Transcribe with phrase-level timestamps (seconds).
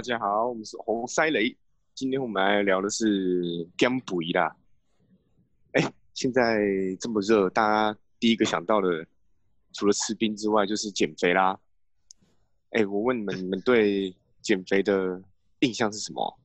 [0.00, 1.54] 大家好，我们是红塞雷，
[1.94, 4.56] 今天我们来聊的是减肥啦。
[5.72, 6.58] 哎，现在
[6.98, 9.06] 这么热，大家第一个想到的，
[9.74, 11.60] 除了吃冰之外，就是减肥啦。
[12.70, 15.22] 哎，我问你们，你们对减肥的
[15.58, 16.40] 印象是什么？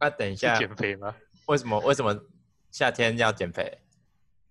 [0.00, 1.14] 那等一下，减肥吗？
[1.48, 1.78] 为什么？
[1.80, 2.18] 为什么
[2.70, 3.80] 夏天要减肥？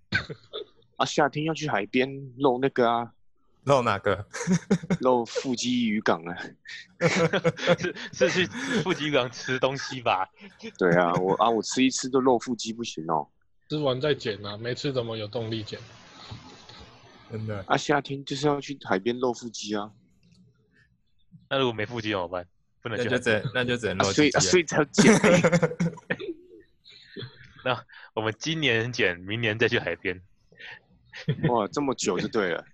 [0.98, 3.16] 啊，夏天要去海边露那个啊，
[3.65, 4.25] 露哪个？
[5.01, 6.35] 露腹肌渔港啊。
[8.13, 8.47] 是是去
[8.84, 10.27] 腹肌渔港吃东西吧？
[10.77, 13.27] 对啊，我啊，我吃一吃就露腹肌不行哦。
[13.70, 15.79] 吃完再减啊，没吃怎么有动力减？
[17.31, 19.91] 真的啊，夏天就是要去海边露腹肌啊。
[21.49, 22.45] 那如果没腹肌怎么办？
[22.81, 24.31] 不能去那就只能那就只能啊所以。
[24.31, 25.39] 所以才要减肥。
[27.63, 30.20] 那我们今年减，明年再去海边。
[31.48, 32.65] 哇，这么久就对了。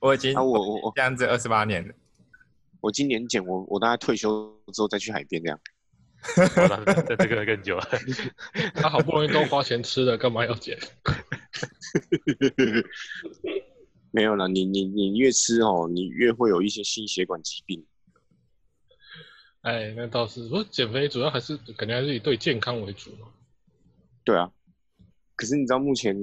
[0.00, 1.94] 我已经啊，我我我这样子二十八年了。
[2.80, 5.58] 我今年减，我我大概退休之后再去海边这样。
[6.54, 7.88] 好了，这这个更久了。
[8.74, 10.78] 他好不容易都花钱吃了，干嘛要减？
[14.10, 17.84] 没有啦，你你你越吃哦，你越会有一些心血管疾病。
[19.62, 23.28] 哎，那倒是，不过减肥主要还是肯定还是以对健康为主嘛。
[24.24, 24.52] 对啊，
[25.36, 26.14] 可是你知道目前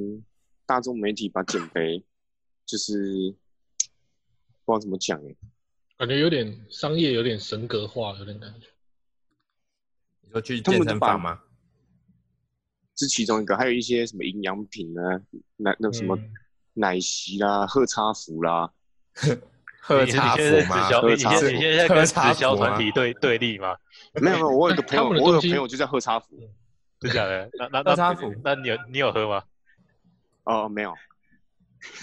[0.66, 2.04] 大众媒体把减肥
[2.66, 3.36] 就是
[4.66, 5.36] 不知道怎么讲哎，
[5.98, 8.68] 感觉有点商业，有点神格化，有点感觉。
[10.22, 11.40] 你说去健身房吗？
[12.96, 15.02] 是其中一个，还有一些什么营养品呢，
[15.58, 16.34] 奶那什么嗯
[16.74, 18.72] 奶昔啦、喝茶服啦，
[19.82, 20.88] 喝你茶服你现在在吗？
[20.88, 23.76] 你喝茶服现在你现在跟喝茶直销团体对对立吗？
[24.22, 26.38] 没有没有，我有一个朋友，我有个朋友就在喝茶服。
[27.02, 27.50] 是假的？
[27.58, 29.44] 那那那喝茶服那你有你有喝吗？
[30.44, 30.94] 哦，没有，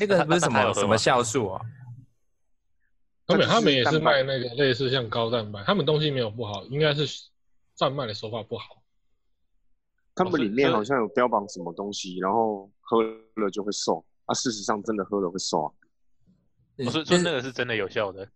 [0.01, 1.61] 那个不是什么什么酵素哦？
[3.29, 7.07] 他们他们也是卖那个类似像高蛋白，他们东西没有不好，应该是
[7.77, 8.83] 贩卖的手法不好。
[10.14, 13.02] 他们里面好像有标榜什么东西，然后喝
[13.36, 14.35] 了就会瘦啊。
[14.35, 15.73] 事实上真的喝了会瘦啊，
[16.79, 18.29] 我说就是说那个是真的有效的。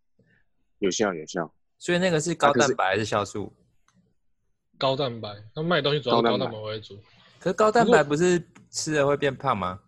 [0.78, 1.52] 有效有效。
[1.78, 3.52] 所以那个是高蛋白还是酵素？
[4.78, 6.96] 高蛋白，他们卖东西主要是高高蛋白为主。
[7.40, 9.80] 可是高蛋白不是吃了会变胖吗？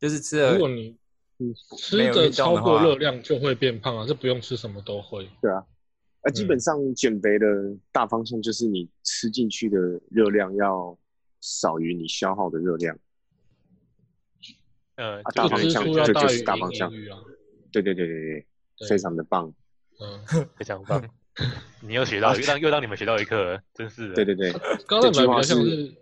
[0.00, 0.97] 就是吃了如果你你
[1.76, 5.28] 吃没有的超过热量就会变胖啊，这不用吃什么都会。
[5.40, 5.64] 对啊，
[6.22, 7.46] 啊，基本上减肥的
[7.92, 9.78] 大方向就是你吃进去的
[10.10, 10.98] 热量要
[11.40, 12.98] 少于你消耗的热量。
[14.96, 16.90] 呃，啊大方向就是大方向。
[17.70, 18.46] 对对对对
[18.78, 19.52] 对，非常的棒。
[20.00, 20.24] 嗯，
[20.58, 21.08] 非常棒。
[21.80, 24.14] 你又学到又让又让你们学到一课，真是的。
[24.16, 24.52] 对对对，
[24.86, 25.94] 高蛋白比较像是，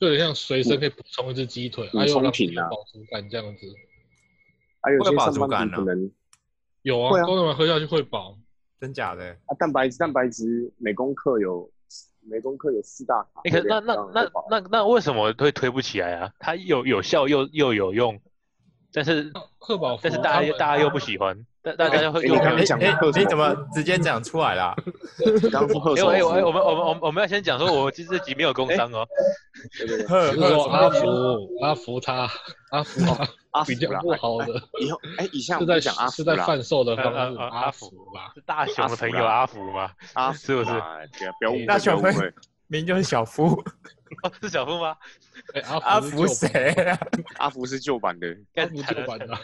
[0.00, 3.66] 有点像随身可以补充一只鸡腿，补还有品啊饱足感这样子。
[4.82, 6.10] 还有会有饱些上班足感可能
[6.82, 8.36] 有啊，有啊高蛋白喝下去会饱。
[8.80, 9.24] 真假的？
[9.46, 11.68] 啊，蛋白质蛋白质每公克有
[12.20, 13.40] 每公克有四大卡。
[13.44, 16.32] 欸、可是那那那那那为什么会推不起来啊？
[16.38, 18.20] 它有有效又又有用，
[18.92, 24.74] 但是贺宝福但是大家大家又不喜欢，大大家会哎又没讲你怎么直接讲出来啦？
[25.52, 29.06] 刚刚说喝哎哎手哎，我们我们我们我们要先讲说，我其实这集没有工伤哦。
[29.78, 31.06] 对对对，喝就是说阿福
[31.62, 32.30] 阿福他
[32.70, 38.32] 阿福他阿福比较不好的，以后哎，以下是在讲阿是在贩售的方式，阿福福吧。
[38.34, 39.90] 是大雄的朋友阿阿福吗？
[40.14, 40.70] 阿福是不是
[41.38, 42.20] 不要误会，那小朋友
[42.68, 42.80] 不要误会。
[42.80, 43.62] 明明就是小夫，
[44.22, 44.96] 哦，是小夫吗？
[45.54, 46.48] 哎，阿阿福谁
[46.84, 46.98] 啊？
[47.38, 49.40] 阿福是旧版的，阿干福旧版的啊，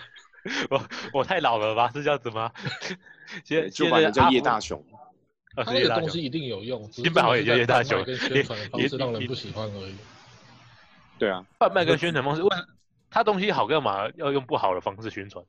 [0.70, 1.90] 我我太老了吧？
[1.94, 2.52] 是这样子吗？
[3.44, 4.98] 现旧版的叫叶大雄，雄。
[4.98, 6.22] 啊他是叶大雄那个东西。
[6.22, 9.94] 一定有用，新版好也叫叶大雄在贩卖跟宣传方也式让人也不喜欢而已。
[11.18, 12.48] 对啊，贩卖跟宣传方式，为
[13.08, 15.44] 他东西好干嘛要用不好的方式宣传？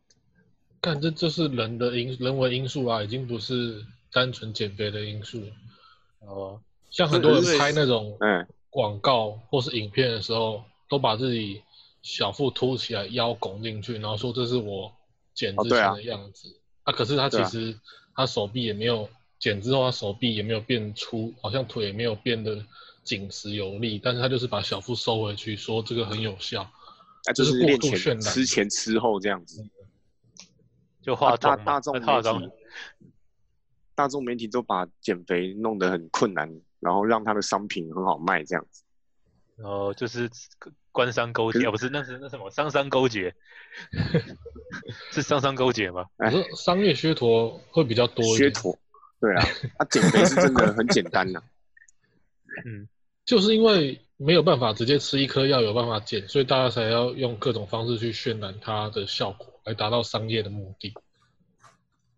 [0.81, 5.47] 看，这就是人的因人为因素啊，已经不是单纯减肥的因素了。
[6.19, 6.61] 哦，
[6.95, 11.61] 像很多人拍那种嗯，广告或是影片的时候，都把自己
[12.01, 14.89] 小腹凸起来，腰拱进去，然后说这是我
[15.33, 16.57] 减之前的样子。
[16.83, 17.77] 啊，可是他其实
[18.15, 19.09] 他手臂也没有
[19.39, 22.65] 减之后，他手臂也没有变粗，好像腿也没有变得
[23.03, 26.61] 紧实有力，但是他就是把小腹收回去，说这个很有效。
[26.61, 29.67] 啊就是过度渲染吃前、吃后这样子。
[31.01, 32.53] 就化啊大，大众化妆媒体，
[33.95, 36.49] 大众媒体都把减肥弄得很困难，
[36.85, 38.83] 然后让他的商品很好卖这样子。
[39.57, 40.29] 然后就是
[40.91, 43.33] 官商勾结，不是，那是那什么商商勾结，
[45.11, 46.05] 是商商勾结吗？
[46.17, 48.77] 哎可是商业噱头会比较多一点，噱头，
[49.19, 49.41] 对啊，
[49.77, 51.41] 啊，减肥是真的很简单呐、
[52.65, 52.87] 嗯，
[53.25, 60.93] 就是因为没有办法直接吃一颗药有办法减，所以大家才要用各种方式去渲染它的效果，来达到商业的目的。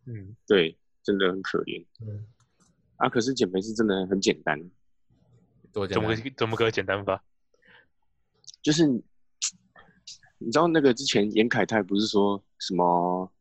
[0.05, 1.85] 嗯，对，真的很可怜。
[2.01, 2.25] 嗯，
[2.97, 4.59] 啊，可是减肥是真的很简单，
[5.71, 7.23] 怎么多简单个怎么个简单法？
[8.61, 13.31] 就是你知道那个之前严凯泰不是说什么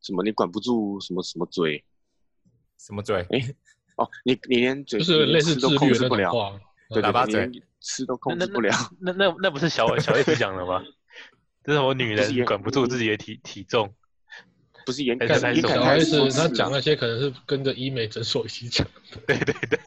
[0.00, 1.82] 什么你管不住什么什么嘴
[2.78, 3.26] 什么嘴？
[3.96, 6.60] 哦，你你连嘴就是类似吃都自律的那控制不了，种话。
[6.90, 8.72] 对对对，喇叭嘴你连吃都那那控制不了。
[9.00, 10.82] 那那那那不是小小 S 讲的吗？
[11.64, 13.92] 这是我女不是也人管不住自己的体体重，
[14.86, 18.86] 不是严哎凯严这才是小凯泰是 S 他讲那些可能是跟着医美诊所一起讲，
[19.26, 19.78] 对对对，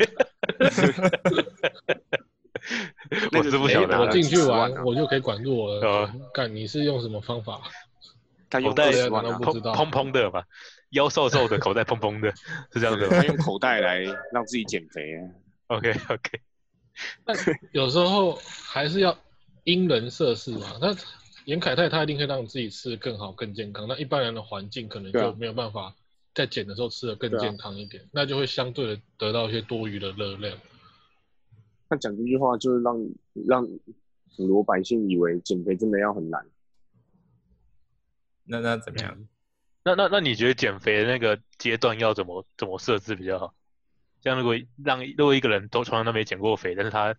[3.31, 6.13] 我是是不晓得我进去10万啊玩我就可以管住我哦了。
[6.33, 7.61] 干，你是用什么方法？
[8.49, 10.43] 他用口袋二十万啊都不，知道砰砰的吧，
[10.89, 12.29] 腰瘦瘦的， 口袋砰砰的，
[12.73, 13.99] 是这样子吗他用口袋来
[14.33, 15.23] 让自己减肥啊。
[15.67, 16.41] ？OK OK，
[17.23, 17.37] 但
[17.71, 19.17] 有时候还是要
[19.63, 20.77] 因人设事嘛。
[20.81, 20.93] 那
[21.45, 25.95] 严凯泰他一定可以让自己吃的更好、更健康，那一般人的环境可能就没有办法
[26.33, 30.57] 在减的时候吃的更健康一点，那就会相对的得到一些多余的热量。
[31.89, 33.09] 那讲这句话就是让
[33.47, 33.67] 让
[34.35, 36.45] 普罗百姓以为减肥真的要很难。
[38.43, 39.27] 那那怎么样？
[39.83, 43.53] 那那那你觉得减肥的那个阶段要怎么怎么设置比较好？
[44.21, 47.15] 像如果让如果一个人都从来都没减过肥，但是他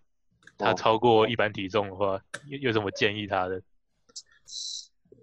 [0.58, 3.62] 他哦超过一般体重的话，有有什么建议他的？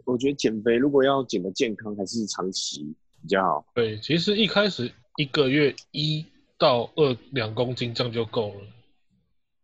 [0.06, 3.66] 我觉得减肥如果要减的健康，还是长期比较好。
[3.76, 6.26] 对，其实一开始一个月一
[6.58, 8.62] 到二两公斤这样就够了。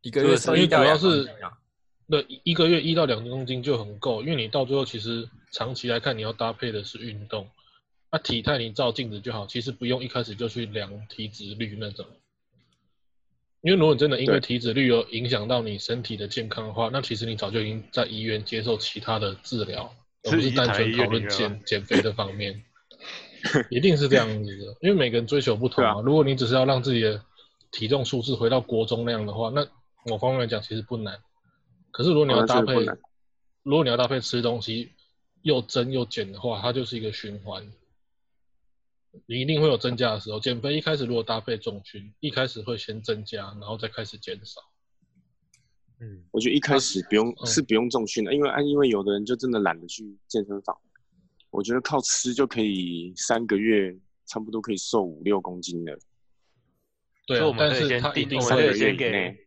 [0.01, 1.57] 一个月瘦因为一到两主要是公斤啊
[2.09, 7.47] 对，一一个月一到两公斤就很够，因为你到最后其实长期来看，你要搭配的是运动。
[8.11, 12.05] 那体态你照镜子就好，其实不用一开始就去量体脂率那种。
[13.63, 19.89] 因为如果你真的因为对体脂率有影响到你身体的健康的话，那其实你早就已经在医院接受其他的治疗，
[20.23, 22.61] 而不是单纯讨论减减肥的方面。
[23.69, 25.95] 一定是这样子的，因为每个人追求不同对啊。
[26.03, 27.21] 如果你只是要让自己的
[27.71, 29.65] 体重数字回到国中那样的话，那
[30.05, 31.17] 某方面来讲其实不难。
[31.91, 32.73] 可是如果你要搭配
[33.63, 34.91] 如果你要搭配吃东西
[35.41, 37.65] 又增又减的话，它就是一个循环。
[39.25, 40.39] 你一定会有增加的时候。
[40.39, 44.61] 减肥一开始如果搭配重训，一开始会先增加，然后再开始减少。
[45.99, 50.75] 嗯，我觉得一开始不用、嗯是不用重训的，因为啊，因为有的人就真的懒得去健身房。
[51.51, 53.95] 我觉得靠吃就可以三个月
[54.25, 55.97] 差不多可以瘦五六公斤的。
[57.27, 59.37] 对我，们啊但是可以先定，定我们三个可以先给月以内，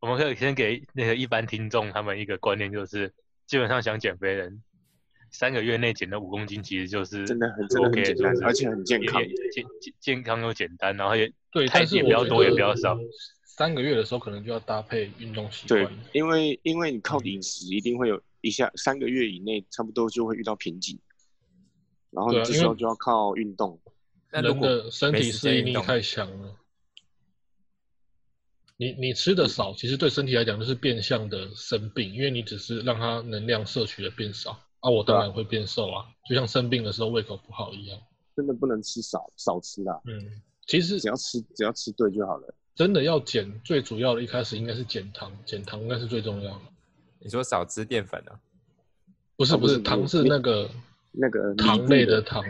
[0.00, 3.12] 我们可以先给那个一般听众他们一个观念，就是
[3.46, 4.62] 基本上想减肥的人，
[5.30, 9.22] 三个月内减了五公斤，其实就是真的很真的很简单而且很健康
[9.52, 12.98] 健健健康又简单，然后也对，太但是也不要多也得不要少。
[13.44, 20.98] 三个月的时候可能就要搭配运动习对惯。，因为因为你靠饮食一定会有一下三个月以内差不多就会遇到瓶颈，
[22.10, 23.80] 然后你这时候就要靠运动。
[24.30, 26.54] 人那如果的身体适应力太强了。
[28.80, 37.98] 你你吃的少，其实对身体来讲就是变相的生病，因为你只是让它能量摄取的变少啊，我当然会变瘦啊，就像生病的时候胃口不好一样。
[38.36, 42.54] 真的不能吃少少吃啦，嗯，其实只要吃只要吃对就好了。
[42.74, 46.60] 真的要减，最主要的一开始应该是减糖，减糖应该是最重要的。
[47.18, 48.38] 你说少吃淀粉啊？
[49.36, 50.70] 不是不是，糖是那个
[51.10, 52.44] 那个糖类的糖，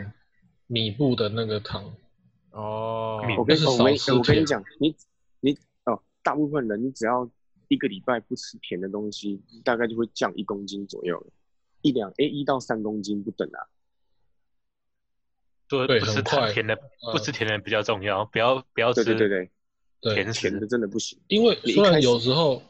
[0.67, 1.91] 米布的那个糖。
[2.51, 4.95] 哦，我跟但是我跟少吃甜我跟你讲，你
[5.39, 7.27] 你哦，大部分人你只要
[7.67, 11.27] 一个礼拜不吃甜的东西，大概就会降一公斤左右了，
[11.81, 13.67] 一两诶一到三公斤不等啊。
[15.67, 16.81] 对，不吃太甜的，不
[17.11, 19.49] 呃吃甜的比较重要，不要不要吃对对对
[20.01, 20.65] 对，甜食甜的。
[20.65, 21.19] 真的不行。
[21.27, 22.63] 因为虽然有时候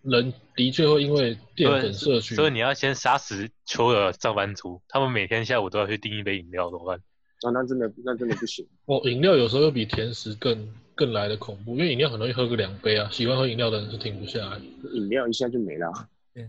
[0.00, 6.98] 人的确会因为淀粉摄取，所以你要先杀死所有的上班族，他们每天下午都要去订一杯饮料，怎么办？
[7.42, 8.66] 啊，那真的那真的不行。
[8.86, 14.58] 哦，饮料有时候又比甜食更更来的恐怖，因为饮料很容易喝个两杯啊，喜欢喝饮料的人是停不下来。
[14.94, 15.92] 饮料一下就没了。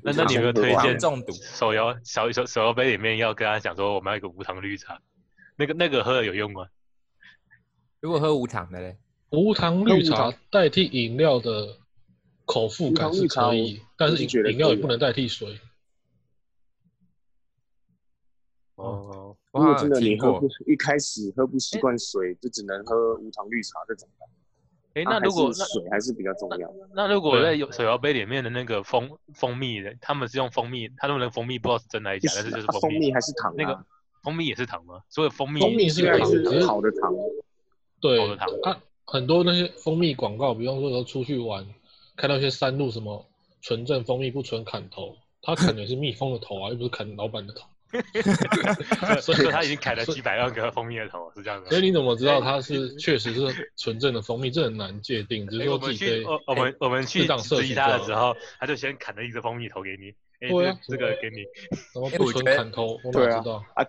[0.03, 1.31] 那那你有没有推荐中毒？
[1.31, 5.01] 手摇小手手摇杯里面要跟他讲说，我们要一个无糖绿茶，
[5.55, 6.67] 那个那个喝了有用吗？
[8.01, 8.97] 如果喝无糖的嘞，
[9.31, 11.77] 无糖绿茶代替饮料的
[12.45, 15.59] 口腹感是可以，但是饮饮料也不能代替水。
[18.75, 24.27] 哦，如果真的你喝不，一开始喝不习惯水，就只能喝无糖绿茶这种的。
[24.97, 26.67] 哎，啊那如果还是水还是比较重要。
[26.95, 33.55] 那如果在有手摇杯里面的那个蜂蜂蜜的，他们是用蜂蜜，他们的蜂蜜不知道是真的还是假，但是就是啊蜂蜜蜜还是糖啊？
[33.55, 33.85] 那个
[34.23, 35.01] 蜂蜜也是糖吗？
[35.09, 37.13] 所以蜂蜜蜂蜜是糖只是是好的糖。
[37.99, 41.65] 对好的糖啊，很多那些蜂蜜广告，比方说出去玩，
[42.15, 43.25] 看到一些山路什么
[43.61, 47.67] 纯正蜂蜜不纯砍头，他砍的是蜜蜂的头啊，又不是砍老板的头。
[49.21, 51.69] 所以说他已经砍了几百万个蜂蜜的头，是这样子吗。
[51.69, 54.51] 所以你怎么知道它是确实是纯正的蜂蜜？
[54.51, 56.25] 这很难界定，只是哎我们去说自己可以。
[56.25, 60.09] 我我们我们去适当摄质疑他的时候，他就先砍了一只蜂蜜头给你，
[60.41, 61.45] 哎，这个这个给你，
[61.93, 63.65] 什么不纯砍头，我对啊哪知道？
[63.75, 63.85] 啊，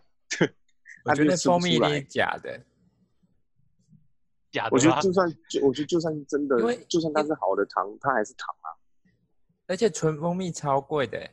[1.05, 2.61] 我觉得 蜂蜜一出来定是假的，
[4.53, 8.71] 假的吗我觉得就算就我觉得就算是真的因为，就算它是好的糖，它还是糖啊。
[9.67, 11.31] 而且纯蜂蜜超贵的欸，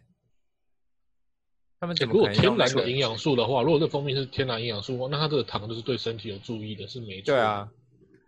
[1.79, 2.55] 他们欸怎么如果天？
[2.55, 7.33] 然的营养素的话，如果这蜂蜜是天然营养素，那它这个糖就是对身体有注意的，是没错。
[7.33, 7.39] 对。
[7.39, 7.69] 啊，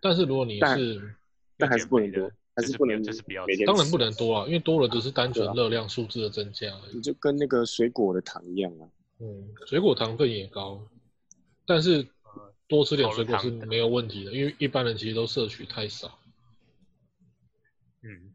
[0.00, 1.14] 但是如果你是，
[1.56, 6.96] 但还是不能的多，还是是不能就是不要吃每天当然不能多啊，因为多了只是单纯热量数字的增加而已。
[6.96, 8.88] 你就跟那个水果的糖一样啊。
[9.20, 10.80] 嗯，水果糖分也高，
[11.66, 12.06] 但是
[12.68, 16.18] 多吃点水果是没有问题的，因为一般人其实都摄取太少。
[18.02, 18.32] 嗯，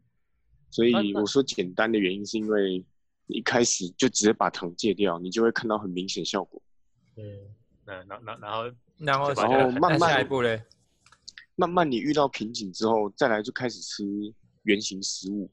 [0.70, 2.84] 所以我说简单的原因是因为你
[3.26, 6.60] 一开始就直接把糖戒掉，你就会看到很明显效果。
[7.16, 7.22] 嗯，
[7.84, 8.64] 那然然然后
[8.98, 10.62] 然后然后慢慢下慢一步嘞，
[11.56, 14.04] 慢慢你遇到瓶颈之后，再来就开始吃
[14.62, 15.50] 原型食物，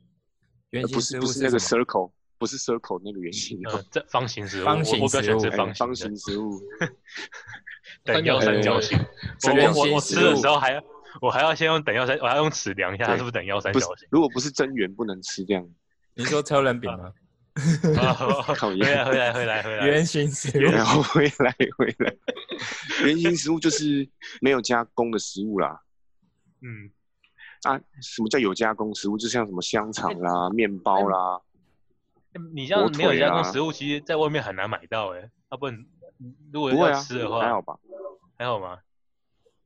[0.72, 5.40] 原型而不是不是那个 circle，不是 circle 那个原型，呃，这方形食物，方形食物
[5.74, 6.60] 方形食物。
[8.04, 8.98] 等腰三角形。
[9.48, 10.84] 我我我我吃的时候还要
[11.22, 15.68] 我还要先用等腰三，我要用尺量一下它是不是等腰三角形。，如果不是真圆不能吃这样。
[16.14, 17.12] 你说超人饼吗？
[17.54, 18.14] 啊
[18.56, 19.86] 讨回来厌回来回来回来。
[19.86, 22.16] 原形食物，然后回来回来，
[23.04, 24.08] 原型食物就是
[24.40, 25.82] 没有加工的食物啦。
[26.62, 26.90] 嗯，
[27.64, 29.18] 啊，什么叫有加工食物？
[29.18, 31.42] 就像什么香肠啦、面包啦，
[32.54, 35.30] 你这样没有加工食物，其实在外面很难买到哎。
[35.52, 35.86] 要不然
[36.54, 37.78] 如果要不会啊吃的话，还好吧？
[38.38, 38.78] 还好吗？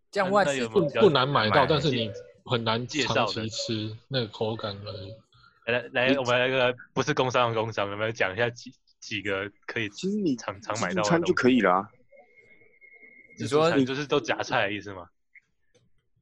[0.09, 2.11] 这样外食不不难买到，但是你
[2.45, 5.13] 很难介绍长期吃那个口感而已。
[5.65, 11.89] 来来，我们来个不是工商的工商，有没有讲一下几几个可以其实你常常买到的东西助餐就可以了啊。
[13.37, 15.07] 你说你就是都夹菜的意思吗？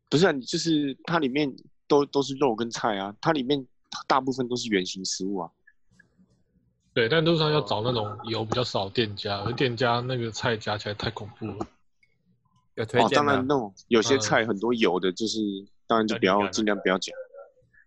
[0.10, 1.54] 不是啊，你就是它里面
[1.88, 3.66] 都都是肉跟菜啊，它里面
[4.08, 5.50] 大部分都是圆形食物啊。
[6.94, 11.56] 对，但路上要找那种油比较少店家，而店家那个菜夹起来太恐怖了。
[11.56, 11.68] 哦，
[12.76, 13.48] 有推荐吗当然？
[13.48, 15.40] 那种有些嗯菜很多油的，就是
[15.88, 17.14] 当然就不要尽量不要讲。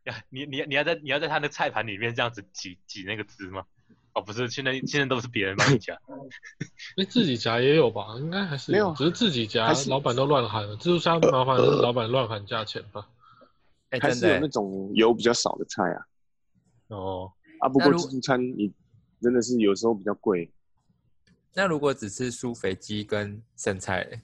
[0.10, 3.64] 呀，你你你要在你要在他的菜盘里面这样子挤挤那个汁吗？
[4.14, 5.98] 哦，不是，现在现在都是别人帮你夹。
[6.96, 8.14] 那自己夹也有吧？
[8.18, 10.76] 应该还是没有只是自己夹老板都乱喊了。
[10.76, 13.06] 自助餐麻烦是老板乱喊价钱吧？
[13.90, 16.06] 哎，还是有那种油比较少的菜啊。
[16.88, 18.72] 哦，啊，不过自助餐你
[19.20, 20.50] 真的是有时候比较贵。
[21.52, 24.22] 那如果只吃酥肥鸡跟剩菜，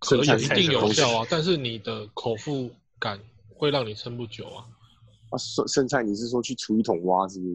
[0.00, 3.20] 可以一定有效啊，但是你的口腹感
[3.60, 4.66] 会让你撑不久啊。
[5.30, 7.46] 啊，剩剩菜你是说去厨一桶蛙是不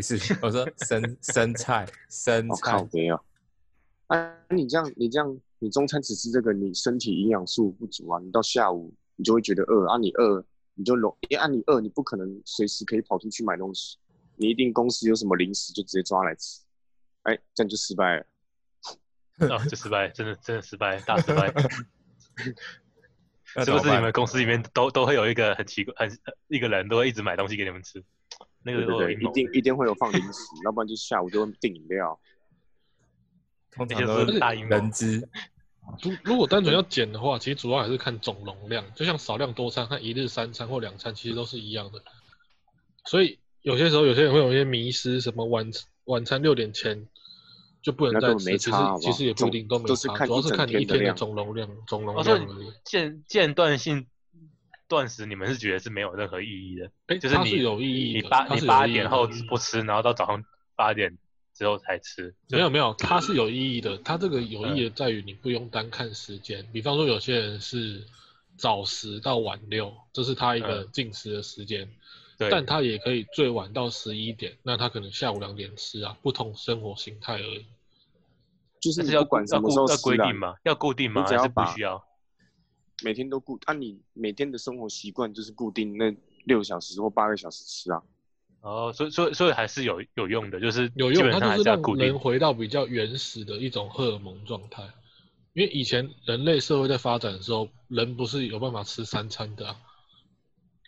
[0.00, 0.16] 是？
[0.16, 3.20] 不是， 我说生生菜，生我、靠菜，没有。
[4.06, 10.42] 啊，你这样你这样你中餐只吃这个，你身体营养素不足啊，你到下午你就会觉得饿啊，你饿
[10.74, 13.98] 你就容，因为啊你饿你不可能随时可以跑出去买东西，
[14.36, 16.60] 你一定公司有什么零食就直接抓来吃，
[17.24, 18.26] 哎，这样就失败了。
[19.40, 21.52] 哦，就失败，真的真的失败，大失败。
[23.64, 28.02] 是不是你们公司里面都都会有一个很奇怪、很一个人都会一直买东西给你们吃？
[28.62, 32.18] 那个对对对，一定一定会有放零食， 要不然就下午就会订饮料。
[33.70, 35.28] 通常都是大阴谋人资，
[36.02, 42.02] 如如果单纯要减的话，其实主要还是看总容量，就像少量多餐和一日三餐或两餐其实都是一样的。
[43.04, 45.70] 所以有些时候有些人会有一些迷失，什么晚
[46.04, 47.06] 晚餐六点前
[47.82, 52.72] 就不能再吃，其实其实也不一定都没差，主要是看你一天的总容量总容量而已。
[52.84, 54.06] 间间断性
[54.88, 56.90] 断食，你们是觉得是没有任何意义的？
[57.06, 60.42] 哎，就是你有意义你八你八点后不吃，然后到早上
[60.74, 61.16] 八点
[61.54, 63.96] 之后才吃，没有没有，它是有意义的。
[63.98, 68.04] 它这个有意义嗯的在于你不用单看时间，比方说有些人是
[68.56, 71.88] 早十到晚六，这是他一个嗯进食的时间，
[72.38, 77.66] 对，但他也可以最晚到十一点，那他可能下午两点吃啊，不同生活形态而已。
[78.80, 80.54] 就是要管什么时候要规定吗？
[80.62, 81.24] 要固定吗？
[81.24, 82.04] 还是不你只要把需要？
[83.02, 86.14] 每天都固，按、你每天的生活习惯就是固定那
[86.44, 88.02] 六小时或八个小时吃啊。
[88.60, 92.18] 哦，所以所以所以还是有有用的，就是有用，它就是让要固定人。
[92.18, 94.84] 回到比较原始的一种荷尔蒙状态。
[95.54, 99.76] 因为以前人类社会在发展的时候，人不是有办法吃三餐的啊。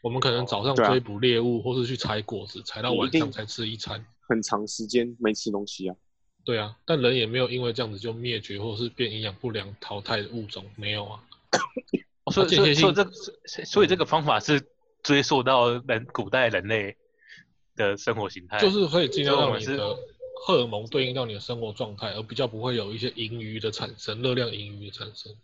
[0.02, 4.04] 我们可能早上追捕猎物，或是去采果子，采到晚上才吃一餐。
[4.28, 5.96] 很长时间没吃东西啊，
[6.44, 11.20] 对啊，但人也没有因为这样子就灭绝，或是变营养不良淘汰的物种，没有啊。
[12.24, 14.62] 哦所以间歇性所以所以这个所以这个方法是
[15.02, 16.96] 追溯到人古代人类
[17.74, 19.96] 的生活形态，就是可以尽量让你的
[20.46, 25.34] 荷尔蒙对应到你的生活状态，而比较不会有一些盈余的产生，热量盈余的产生。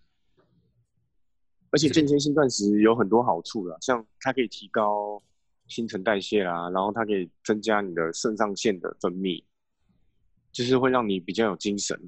[1.76, 5.22] 而且间歇性断食有很多好处啦，像它可以提高
[5.68, 9.44] 新陈代谢啦，然后它可以增加你的肾上腺的分泌，
[10.50, 12.00] 就是会让你比较有精神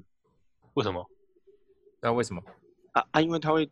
[0.73, 1.07] 为什么？
[2.01, 2.41] 那为什么？
[2.93, 3.69] 啊啊，因为它会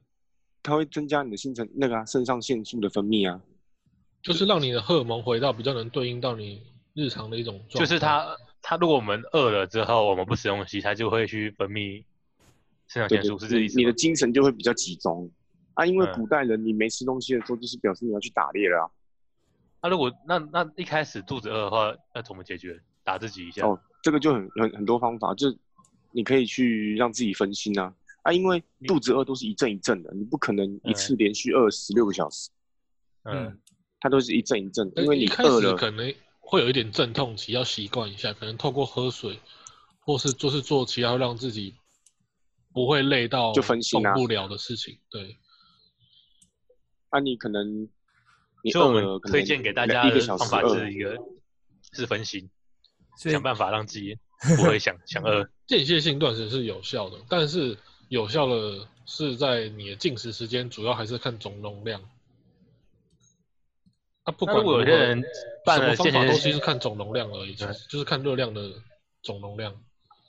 [0.62, 3.42] 它会增加你的新陈那个啊肾上腺素的分泌啊。
[4.22, 6.62] 就是让你的荷尔蒙回到比较能对应到你
[6.94, 7.80] 日常的一种状态。
[7.80, 12.04] 就是它它如果我们饿了之后，我们不吃东西，它就会去分泌
[12.88, 13.77] 肾上腺素，是这意思？
[13.80, 15.32] 你的精神就会比较集中
[15.78, 15.86] 啊。
[15.86, 18.86] 因为嗯古代人你没吃东西的时候，就是表示你要去打猎了啊。
[19.82, 22.78] 那如果那那一开始肚子饿的话，要怎么解决？
[23.04, 23.66] 打自己一下。
[23.66, 25.58] 哦，这个就很很很多方法，就是
[26.12, 27.94] 你可以去让自己分心啊
[28.24, 32.50] 啊，因为肚子饿都是一阵一阵的，你不可能一次连续饿十六个小时，
[33.24, 33.58] 嗯，
[34.02, 39.40] 它都是一阵一阵的，呃因为你一开饿了，始可能会有一点阵痛期，要习惯一下，可能透过喝水，
[40.00, 41.76] 或是就是做其他让自己
[42.74, 44.98] 不会累到就分心啊动不了的事情。
[45.10, 45.38] 对，
[47.10, 47.88] 啊，你可能
[48.64, 51.18] 你所以我们推荐给大家一个小时的方法饿是一个
[51.94, 52.50] 是分心，
[53.18, 54.18] 想办法让自己
[54.58, 55.48] 不会想 想饿。
[55.66, 57.78] 间歇性断食是有效的，但是
[58.10, 62.02] 有效的是在你的进食时间，主要还是看总容量。
[64.24, 65.24] 啊，不那管有些人
[65.66, 68.74] 办了什么方法间歇性都是看总容量而已，其嗯就是看热量的
[69.22, 69.74] 总容量。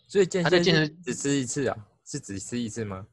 [0.07, 1.77] 所以间歇他在健身是只吃一次啊？
[2.07, 3.07] 是只吃一次吗？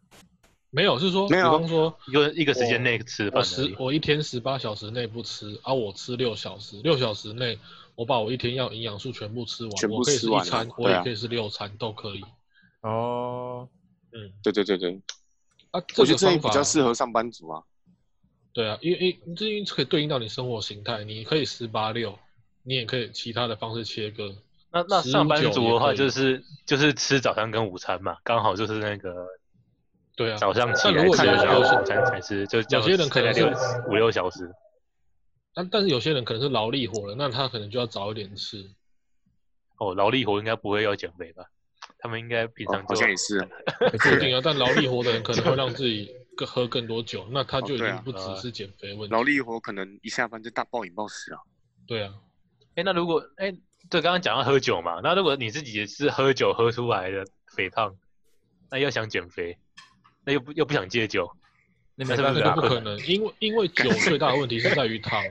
[0.72, 3.46] 没有，是说，没有啊比方说一个一个时间内吃我饭而已。
[3.70, 7.58] 十我一天十八小时内不吃，啊，我吃六小时，六小时内
[7.96, 12.22] 我把我一天要营养素全部吃完，全部我可以吃完了是一餐，我对啊也可以是六餐，都可以。
[12.82, 13.70] 哦，
[14.12, 15.02] 嗯，对对对对，
[15.72, 17.64] 啊，这我觉得这比较适合上班族啊。
[18.52, 22.18] 对啊，因为因为这因为可以对应到你生活形态，你可以十八六，
[22.64, 24.36] 你也可以其他的方式切割。
[24.72, 29.28] 那那上班族的话，也可以就是就是吃早餐跟午餐嘛，刚好就是那个
[30.16, 33.48] 对啊，早上起但如果来吃，然后有有些午餐才吃，就有些人可能六
[33.90, 34.50] 五六小时。
[35.54, 38.70] 但但是有些人可能是劳力活了，那他可能就要早一点吃。
[39.78, 41.46] 哦，劳力活应该不会要减肥吧？
[42.00, 43.48] 他们应该平哦常就、好像也是啊，
[43.92, 49.14] 不一定啊，但劳力活的人可能会让自己更喝更多酒， 那他就已经不只是减肥问题。
[49.16, 51.40] 劳力活可能一下班就大暴饮暴食啊。
[51.88, 52.14] 对啊，
[52.76, 53.52] 哎，那如果哎，
[53.90, 57.26] 对，刚刚讲到喝酒嘛，那如果你自己也是喝酒喝出来的
[57.56, 57.96] 肥胖，
[58.70, 59.58] 那要想减肥，
[60.26, 61.30] 那又不又不想戒酒，
[61.96, 65.24] 那没那是不是办法那不可能，因为因为酒最大的问题是在于糖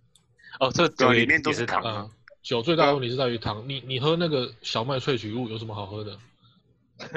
[0.60, 2.10] 哦，这酒也里面都是糖糖啊，
[2.42, 3.62] 酒最大的问题是在于糖。
[3.68, 6.18] 你你喝那个小麦萃取物有什么好喝的？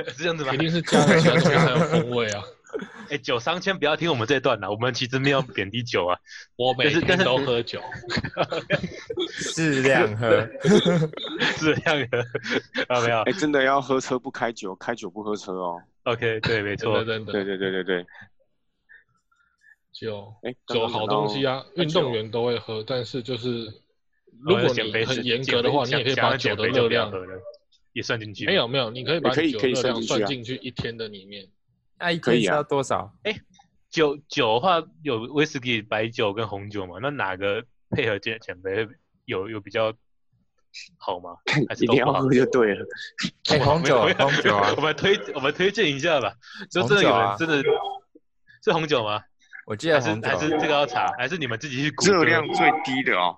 [0.10, 0.58] 是 这样子吗一？
[0.58, 2.44] 定是加了其他东西才有风味啊。
[3.10, 6.18] 哎，酒商先不要听我们这段啦，我们其实没有贬低酒啊，
[6.56, 7.82] 我每天都喝酒，
[9.28, 10.48] 适量喝。
[11.58, 12.26] 是这样的，
[12.88, 15.82] 啊没有哎，真的要喝车不开酒，开酒不喝车哦。
[16.04, 18.06] ，OK，对，没错真的，对对对对对，
[19.92, 20.34] 酒
[20.68, 23.66] 酒好东西啊，运动员都会喝，但是就是
[24.40, 27.12] 如果减肥是你很严格的话，你也可以把酒的减肥就热量
[27.94, 28.46] 也算进去。
[28.46, 31.48] 没有没有，你可以把酒热量算进去一天的里面。
[32.00, 33.14] 那一可以要多少？
[33.24, 33.36] 哎
[33.90, 37.00] 酒酒的话有威士忌、白酒跟红酒嘛？
[37.02, 38.88] 那哪个配合减减肥
[39.26, 39.94] 有有比较
[40.98, 41.36] 好吗？
[41.68, 42.86] 还是一定要喝就对了。
[43.50, 44.82] 哎，红酒，红酒啊 我！
[44.82, 46.34] 们推我们推荐一下吧。
[46.70, 47.62] 真的有人真的
[48.64, 49.22] 是红酒吗？
[49.66, 51.12] 我记得是还是这个要查？
[51.18, 53.36] 还是你们自己去热量最低的哦，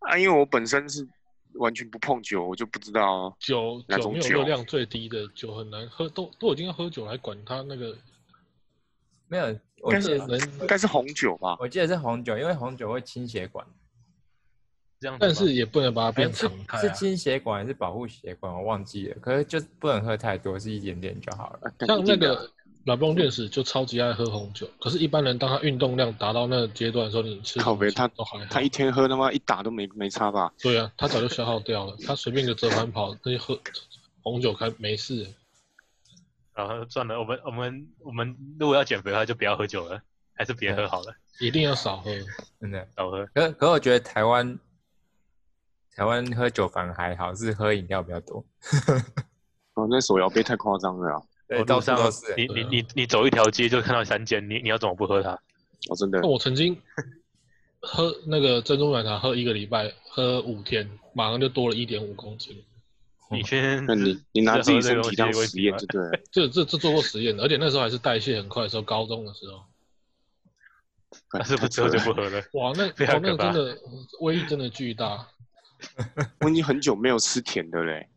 [0.00, 1.06] 啊，因为我本身是
[1.54, 3.34] 完全不碰酒，我就不知道。
[3.38, 7.96] 酒酒没有哪种酒热量最低的酒很难喝，都都已经要喝酒，还管它那个
[9.28, 11.56] 没有，我记得能，应该是红酒吧？
[11.60, 13.64] 我记得是红酒，因为红酒会清血管。
[15.04, 16.80] 这样子，但是也不能把它哎变是常态、啊。
[16.80, 18.50] 是清血管还是保护血管？
[18.52, 19.16] 我忘记了。
[19.20, 21.72] 可是就不能喝太多，是一点点就好了。
[21.86, 22.50] 像那个
[22.86, 30.50] 老布朗电视就超级爱喝红酒，可是，一般人当他运动量达到那个阶段的时候，你吃红酒靠北他都还好他一天喝他妈一打都没没差吧？
[30.58, 33.58] 对啊，他早就消耗掉了，他随便一个折返跑，那就喝
[34.22, 35.26] 红酒开没事。
[36.54, 40.00] 然后算了，我们我们我们如果要减肥的话，就不要喝酒了，
[40.34, 42.10] 还是别喝好了，一定要少喝。
[42.60, 42.86] 真的。
[42.96, 43.26] 少喝。
[43.34, 44.56] 可可我觉得台湾
[45.94, 48.44] 台湾喝酒反而还好，是喝饮料比较多。
[49.74, 51.22] 哦，那手摇杯太夸张了啊！
[51.46, 52.34] 对，我路上到处都是。
[52.36, 55.30] 你对啊你你你走一条街就看到三间，你你要怎么不喝它？
[55.90, 56.76] 哦，真的那，我曾经
[57.80, 62.64] 喝那个珍珠奶茶，喝一个礼拜，喝五天，马上就多了一点五公斤。
[63.30, 66.10] 你先那你 你拿自己身体当实验就对了。
[66.32, 69.58] 这这这做过实验的，而且那时候还是代谢很快的时候，高中的时候，
[71.28, 72.42] 干但是不之后就不喝了。
[72.52, 73.78] 哇，那哇那真的
[74.20, 75.28] 威力真的巨大。
[76.40, 78.08] 我已经很久没有吃甜的嘞。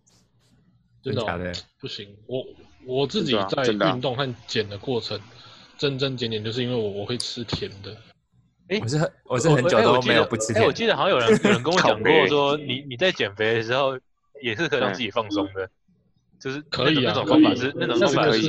[1.03, 1.53] 真的哦、假的？
[1.79, 2.45] 不行，我
[2.85, 5.19] 我自己在运动和减的过程，
[5.77, 7.95] 真真减减，就是因为我我会吃甜的。
[8.69, 10.75] 哎我是很我是很久都哎我记得没有不吃哎，我甜。
[10.75, 13.97] 记得好像有人有人跟我讲过 说，你你在减肥的时候
[14.41, 15.69] 也是可以让自己放松的，
[16.39, 18.41] 就是可以啊，那种方法是那种方法是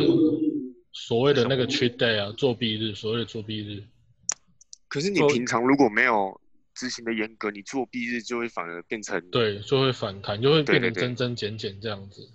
[0.92, 3.84] 所谓的那个 cheat day 啊，作弊日，所谓的作弊日。
[4.88, 6.40] 可是你平常如果没有
[6.78, 12.30] 执行的严格，你作弊日就会反而变成对，就会反弹，就会变成对对对增增减减这样子。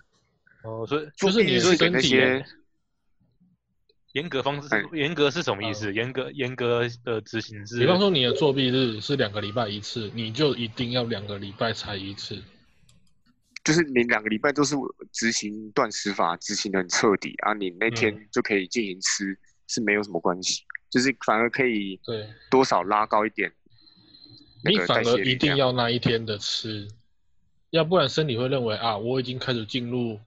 [0.64, 2.46] 哦，所以就是你是给那身体些
[4.12, 5.94] 严格方式哎，严格是什么意思？
[5.94, 12.44] 严格严格的执行是，比方说你的作弊日是两个礼拜一次，你就一定要两个礼拜才一次。
[13.64, 14.76] 就是你两个礼拜都是
[15.14, 23.63] 执行断食法，执行的很彻底啊，你那天嗯就可以进行吃，是没有什么关系，就是反而可以对，多少拉高一点那
[24.64, 26.88] 你反而一定要那一天的吃，
[27.70, 30.20] 要不然身体会认为啊，我已经开始进入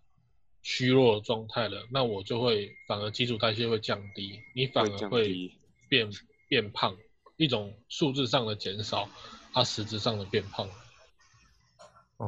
[0.63, 5.53] 虚弱的状态了，那我就会反而基础代谢会降低，你反而会低
[5.89, 6.11] 变
[6.49, 6.97] 变胖，
[7.37, 9.09] 一种数字上的减少，
[9.53, 10.69] 它实质上的变胖，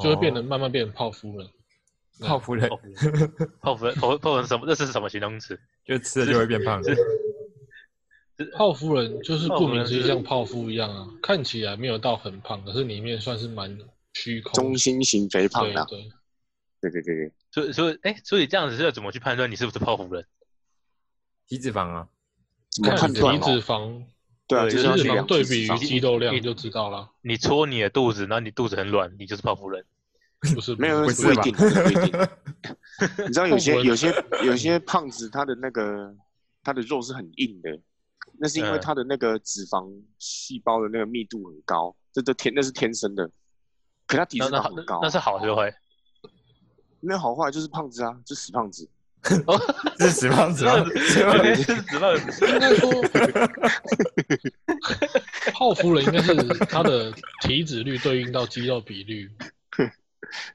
[0.01, 1.51] 就会变得哦慢慢变成泡芙了。
[2.21, 2.69] 泡芙人
[3.61, 4.67] 泡，芙泡芙泡泡芙是什么？
[4.67, 5.57] 这是什么形容词？
[5.85, 6.83] 就吃了就会变胖。
[8.39, 13.77] 是泡芙人就是顾名思义像泡芙一样啊，看起来没有到很胖，可是里面算是蛮
[14.15, 14.53] 虚空。
[14.53, 16.01] 中心型肥胖的，对
[16.81, 20.25] 对，对对对对，所以所以哎，所以这样子是要怎么去判断你是不是泡芙人？
[21.49, 22.09] 体脂肪啊，
[22.71, 23.61] 怎么看体判断脂哦？
[23.61, 24.03] 肪，
[24.47, 29.85] 对啊，就是体脂肪对比于肌肉量你就知道了，你戳你的肚子，然后你肚子很软，你就是泡芙人。
[30.55, 32.29] 不是没有不是吧不一定，不一定。
[33.27, 36.15] 你知道有些 有些有些胖子，他的那个
[36.63, 37.77] 他的肉是很硬的，
[38.41, 43.31] 那是因为嗯他的那个脂肪细胞的那个密度很高，这这天那是天生的。
[44.07, 45.75] 可他体脂那那好肪很高，那是好还是坏？
[47.01, 48.89] 没有好坏，就是胖子啊，就死胖子。
[49.47, 49.59] 哦，
[49.99, 50.73] 是死胖子吗？
[50.73, 50.99] 这样子
[51.63, 52.47] 是死胖子。
[52.47, 52.91] 应该说，
[55.53, 56.35] 泡芙人应该是
[56.67, 59.29] 他的体脂率对应到肌肉比率。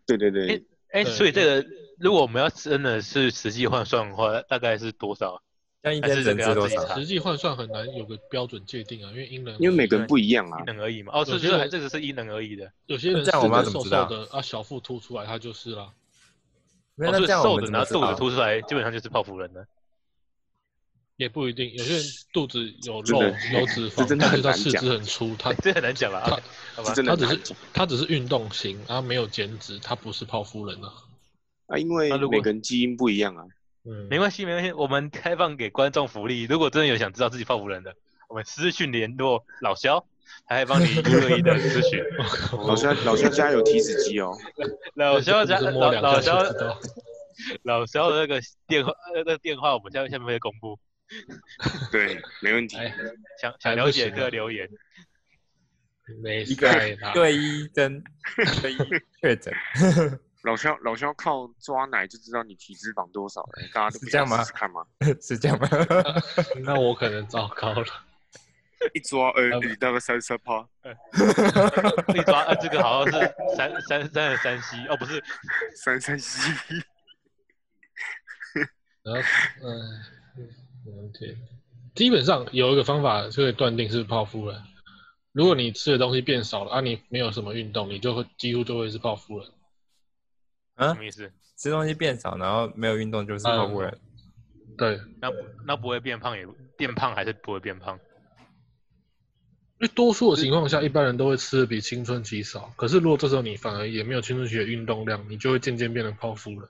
[0.05, 1.67] 对对对，哎，对所以这个
[1.99, 5.43] 如果我们要真的是实际换算的话，大概是多少？
[5.83, 6.95] 像一天只能吃多少？
[6.95, 10.65] 实际换算很难有个标准界定啊，因为因人因为每个人不一样啊因。
[10.65, 11.11] 人而异嘛。
[11.13, 12.71] 哦，是有些人是还这个是因人而异的。
[12.85, 15.91] 有些人这样我们怎么知道瘦的啊，小腹凸出来，他就是啦。
[16.95, 19.65] 没有那这样我瘦的然后肚子凸出来，基本上就是泡芙人了。
[21.17, 26.21] 也不一定，有些人肚子有肉有脂 肪，但是他四肢很粗，他 这很难讲了？
[26.25, 26.31] 他
[26.75, 27.03] 好吧这。
[27.03, 30.93] 真的他只是很难讲他只是运动型，他没有减脂，他不是泡芙人啊。
[31.67, 33.45] 啊，因为那如果每个人基因不一样啊。
[33.85, 36.43] 嗯，没关系，没关系，我们开放给观众福利。
[36.43, 37.95] 如果真的有想知道自己泡芙人的，
[38.29, 40.05] 我们私讯联络老肖，
[40.47, 42.03] 他会帮你一对一的 咨询。
[42.65, 44.37] 老肖老肖家有提示机哦，
[44.95, 46.43] 老肖家老老肖。
[47.63, 50.79] 老肖的那个电话呃那个电话，我们下下面会公布。
[51.91, 52.77] 对，没问题。
[52.77, 52.93] 哎，
[53.41, 54.69] 想想了解还不行啊可以留言。
[56.21, 57.11] 没一个赛啦。
[57.13, 58.03] 对一针
[58.61, 58.77] 对一
[59.19, 59.51] 确诊，
[60.43, 64.85] 老肖老肖靠抓奶就知道你体脂肪多少了，大家都不这样吗试试看吗？
[65.21, 65.67] 是这样吗？
[66.63, 67.85] 那我可能糟糕了。
[68.93, 70.59] 一抓，呃，啊你大概三十趴，
[72.13, 75.23] 一抓啊，这个好像是三三三的山西哦，不是
[75.77, 76.51] 三三西，
[79.03, 79.21] 然后，
[79.63, 80.03] 嗯
[81.07, 81.37] ，，OK，，
[81.95, 84.61] 基本上有一个方法就可以断定是泡芙人。
[85.31, 89.47] 如果你吃的东西变少了啊，你没有什么运动，你就会几乎就会是泡芙人。
[90.75, 91.31] 啊什么意思？
[91.57, 93.97] 吃东西变少，然后没有运动就是泡芙人。
[94.77, 95.29] 对，那
[95.65, 97.97] 那不会变胖也变胖还是不会变胖？
[99.79, 102.73] 因为多数的情况下，一般人都会吃的比青春期少。
[102.75, 106.69] 可是如果这时候你反而也没有青春期的运动量，你就会渐渐变成泡芙人。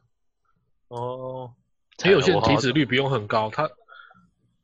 [0.90, 1.54] 哦，
[2.02, 3.70] 还有些人体脂率不用很高，他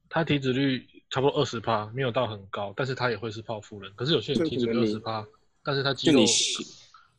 [0.10, 3.92] 他体脂率差不多二十趴，没有到很高，但是他也会是泡芙人。
[3.96, 5.26] 可是有些人体脂二十趴，
[5.64, 6.66] 但是他肌肉就你喜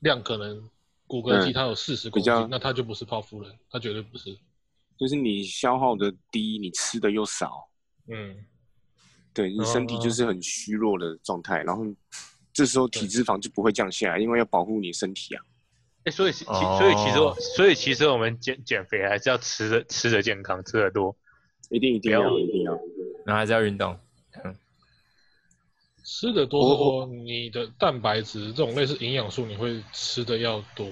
[0.00, 0.68] 量可能
[1.10, 4.38] 骨骼肌它有四十公比较斤，那它就不是泡芙人，它绝对不是。
[4.96, 7.68] 就是你消耗的低，你吃的又少，
[8.06, 8.36] 嗯，
[9.34, 11.84] 对你身体就是很虚弱的状态，然后
[12.52, 15.42] 这时候体脂肪就不会降下来，因为要保护你身体啊。
[16.04, 21.16] 哎，所以其哦所以其实我所以其实我们减减肥还是要吃的吃的健康，吃的多。
[21.70, 22.72] 一定一定要一定要，
[23.26, 23.98] 然后还是要运动。
[26.12, 30.84] 吃的多你的蛋白质这种类似营养素，你会吃的要多。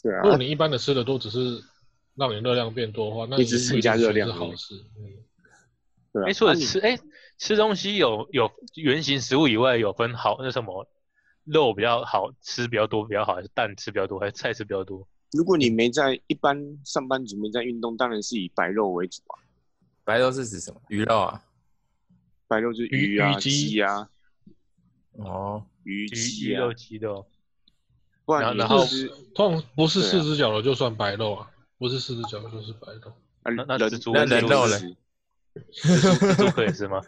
[0.00, 1.60] 对啊如，果你一般的吃的多，只是
[2.14, 4.76] 让你热量变多的话，那你只是增加热量是好事。
[4.96, 5.02] 嗯，
[6.12, 6.26] 对啊。
[6.28, 6.96] 哎，所啊你以吃哎
[7.38, 10.88] 吃东西有有原型食物以外，有分好那什么
[11.42, 15.04] 肉比较好吃比较多比较好，还是蛋吃比较多，还是菜吃比较多？
[15.32, 19.42] 如果你没在一般上班族没在运动，当然是以白肉为主啊。
[20.04, 20.80] 白肉是指什么？
[20.86, 21.42] 鱼肉啊？
[22.48, 23.68] 白肉就是鱼鱼啊、鱼鸡。
[23.68, 24.08] 鸡啊、
[25.12, 26.58] 哦，鱼鱼鸡啊。
[26.58, 27.26] 鱼肉、，鸡肉，
[28.24, 33.12] 不然你然后是通常不是四只脚的就算白肉啊，不是四只脚的就是白肉。
[33.42, 34.96] 啊那那人蜘蛛那人人肉嘞。
[35.72, 37.00] 是蜘蛛蜘蛛可以吃吗？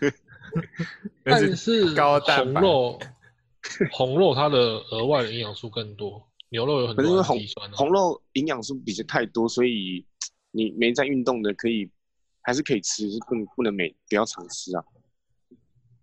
[1.24, 2.60] 那但是高蛋白。
[2.60, 2.98] 红肉，
[3.92, 7.72] 红肉它的额外的营养素更多，牛肉有很多红氨基酸啊。
[7.74, 10.04] 红肉营养素比较太多，所以
[10.50, 11.90] 你没在运动的可以
[12.44, 14.84] 还是可以吃，是不能不能每不要常吃啊。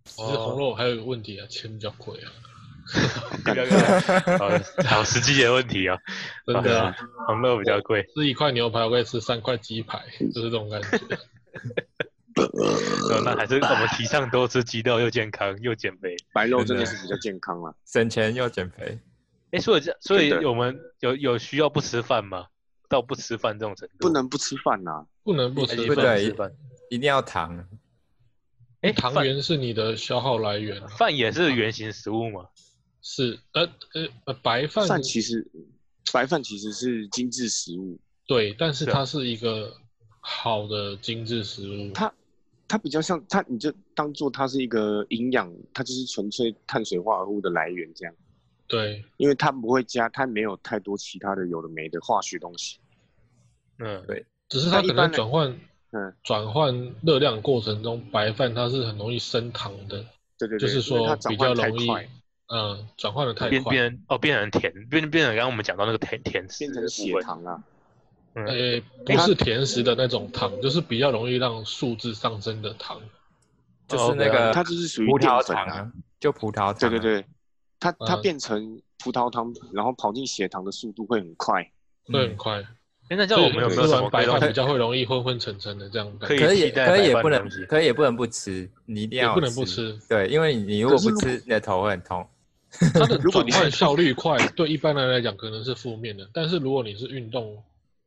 [0.03, 2.27] 只是红肉还有一个问题啊，钱比较贵啊，
[4.39, 4.49] 好
[4.83, 5.97] 好实际的问题啊，
[6.45, 8.03] 真的啊，红肉比较贵。
[8.15, 10.89] 吃一块牛排我可以吃三块鸡排，就是这种感觉。
[12.33, 16.15] 呃那还是我们提倡多吃鸡肉，又健康又减肥。
[16.33, 17.73] 白肉真真的的是比较健康啊。
[17.85, 18.97] 省钱又减肥。
[19.51, 22.47] 哎，所以这所以我们有有需要不吃饭吗？
[22.91, 24.07] 到不吃饭这种程度？
[24.07, 26.53] 不能不吃饭呐、不能不吃饭，吃饭。
[26.89, 27.65] 一定要糖，
[28.81, 32.47] 哎，糖原是你的消耗来源啊，饭也是原型食物吗？
[33.01, 35.49] 是呃呃呃白饭饭其实
[36.13, 39.73] 白饭其实是精致食物，对，但是它是一个
[40.19, 41.91] 好的精致食物。
[41.93, 42.13] 它
[42.67, 48.13] 它比较像它，你就当做它是一个营养，它就是纯粹碳水化合物的来源这样，
[48.71, 52.79] 对，因为它不会加，它没有太多其他的有的没的化学东西。
[53.79, 55.59] 嗯，对只是它可能转换
[55.91, 60.05] 嗯，转换热量过程中，白饭它是很容易升糖的，
[60.37, 61.89] 对对对，就是说比较容易，，
[62.47, 63.59] 嗯，转换的太快。
[63.69, 66.87] 变哦，变成甜，变变成刚刚我们讲到那个甜甜食变成。
[66.87, 67.61] 血糖啊。
[68.35, 73.01] 嗯，呃，不是甜食的那种糖，就是比较容易让数字上升的糖。
[73.89, 75.43] 就是那个它就是属于葡萄。
[75.43, 76.89] 糖啊，就葡萄糖。
[76.89, 77.25] 对对，对，
[77.81, 81.61] 它它嗯变成葡萄糖，然后跑进血糖的速度会很快。
[82.07, 82.63] 嗯，会很快。
[83.09, 86.53] 哎，那这样我们有没有什么白饭比较会容易昏昏沉沉的这样可以，可
[86.95, 89.99] 以也不能可以也不能不吃，你一定要不能不吃。
[90.07, 92.25] 对，因为你你如果不吃，你的头会很痛。
[92.93, 97.61] 它的 如果你是转换效率快，对一般人来讲可能是负面的，但是如果你是运动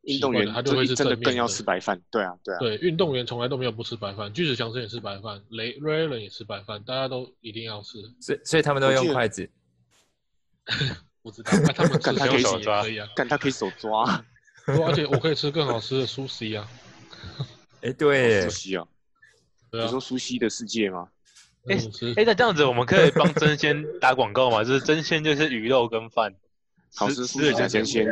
[0.04, 2.00] 运动员习惯的它就会是真的更要吃白饭。
[2.10, 2.58] 对啊，对啊。
[2.60, 7.98] 对，运动员从来都没有不吃白饭，巨石强森也吃白饭，雷瑞伦也吃白饭，大家都一定要吃。
[8.20, 9.46] 所以所以他们都用筷子。
[11.22, 13.09] 不知道，那他们吃 干他可以手手抓也可以啊。
[13.16, 14.24] 干他可以手抓，
[14.66, 16.68] 而且我可以吃更好吃的苏西啊。
[17.83, 18.85] 哎，对耶苏，西啊。
[19.72, 21.09] 你说，苏西的世界吗？
[21.66, 21.77] 哎
[22.16, 24.62] 哎，那这样子我们可以帮真鲜打广告吗？
[24.62, 26.33] 就是真鲜就是鱼肉跟饭，
[26.94, 28.07] 好吃苏西真鲜，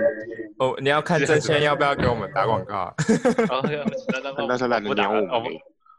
[0.58, 2.94] 哦，你要看真仙要不要给我们打广告
[4.48, 5.52] 那他懒得鸟我们我们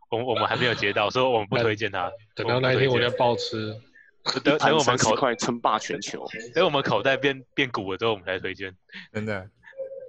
[0.10, 2.12] 我们我们还没有接到，所以我们不推荐他。
[2.36, 3.80] 等到那一天我就要爆吃。
[4.43, 6.25] 等等我们口三十块称霸全球。
[6.55, 8.75] 等我们口袋变变鼓了之后，我们才推荐，
[9.13, 9.41] 真的，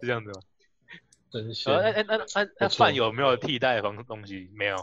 [0.01, 0.41] 是这样子吗？
[1.31, 2.19] 真鲜呃，哎哎那
[2.61, 4.49] 那饭有没有替代的方东西？
[4.55, 4.77] 没有，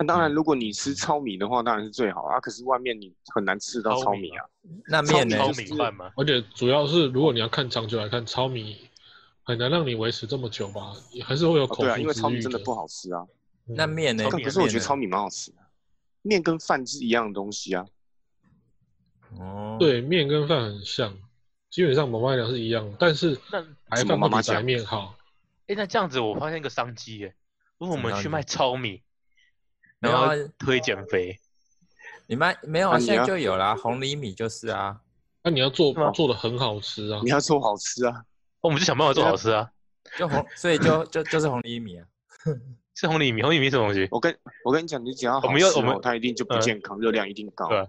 [0.00, 2.40] 那当然，如果你吃糙米的话，当然是最好啊。
[2.40, 4.44] 可是外面你很难吃到糙米啊。
[4.88, 5.38] 那面呢？
[5.38, 6.10] 糙米饭吗？
[6.16, 8.76] 而且主要是，如果你要看长久来看，糙米
[9.44, 12.74] 很难让你维持这么久吧，也还是会有哦对啊，口腹因为之欲糙米真的不。
[12.74, 13.24] 好吃啊。
[13.68, 14.28] 嗯那面呢？
[14.28, 15.58] 可是我觉得糙米蛮好吃的，
[16.22, 17.86] 面跟饭是一样的东西啊。
[19.38, 21.16] 哦，，对面跟饭很像，
[21.70, 25.16] 基本上妈妈讲是一样，但是那白什么饭会比白妈妈讲面好。
[25.68, 27.34] 哎，那这样子我发现一个商机耶，
[27.78, 29.02] 如果我们去卖糙米，
[30.00, 31.38] 然后推减肥，
[32.26, 32.98] 你卖没有啊？
[32.98, 35.00] 现在就有啦，红厘米就是啊。
[35.44, 38.24] 那你要做做的很好吃啊你，要做好吃啊。
[38.60, 39.70] 我们就想办法做好吃啊。
[40.16, 42.06] 就红，所以就就就是红厘米啊。
[42.94, 44.06] 是红厘米，红厘米什么东西？
[44.10, 47.86] 我跟我跟你讲，你只要好吃我们要我们哦，它一定就不嗯健康，热量一定高对啊。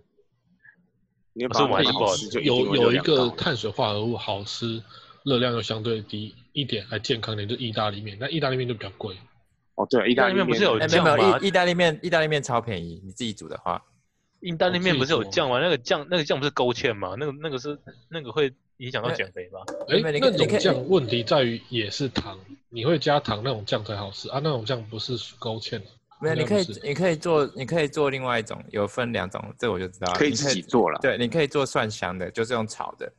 [1.33, 4.81] 你要可是我把它买还是不吃，就有有一个碳水化合物好吃，
[5.23, 8.17] 热量又相对低一点，还健康一点，就意大利面。
[8.19, 9.15] 那意大利面就比较贵，
[9.75, 13.83] 哦，对，意大利面不是有哎，没有酱，吗意意大利面，意大利面超便宜，你自己煮的话，
[14.41, 15.59] 意大利面不是有酱吗？
[15.59, 17.15] 那个酱那个酱不是勾芡吗？
[17.17, 19.61] 那个那个是那个会影响到减肥吗？
[19.89, 22.37] 哎、那种酱问题在于也是糖，
[22.69, 25.85] 你会加糖那种酱才好吃啊，那种酱不是勾芡的。
[26.23, 30.17] 没有，你可以你可以做，你可以做另外一种，有分两种，这我就知道了。
[30.17, 30.97] 可以自己做了。
[31.01, 33.11] 对，你可以做蒜香的，就是用炒的，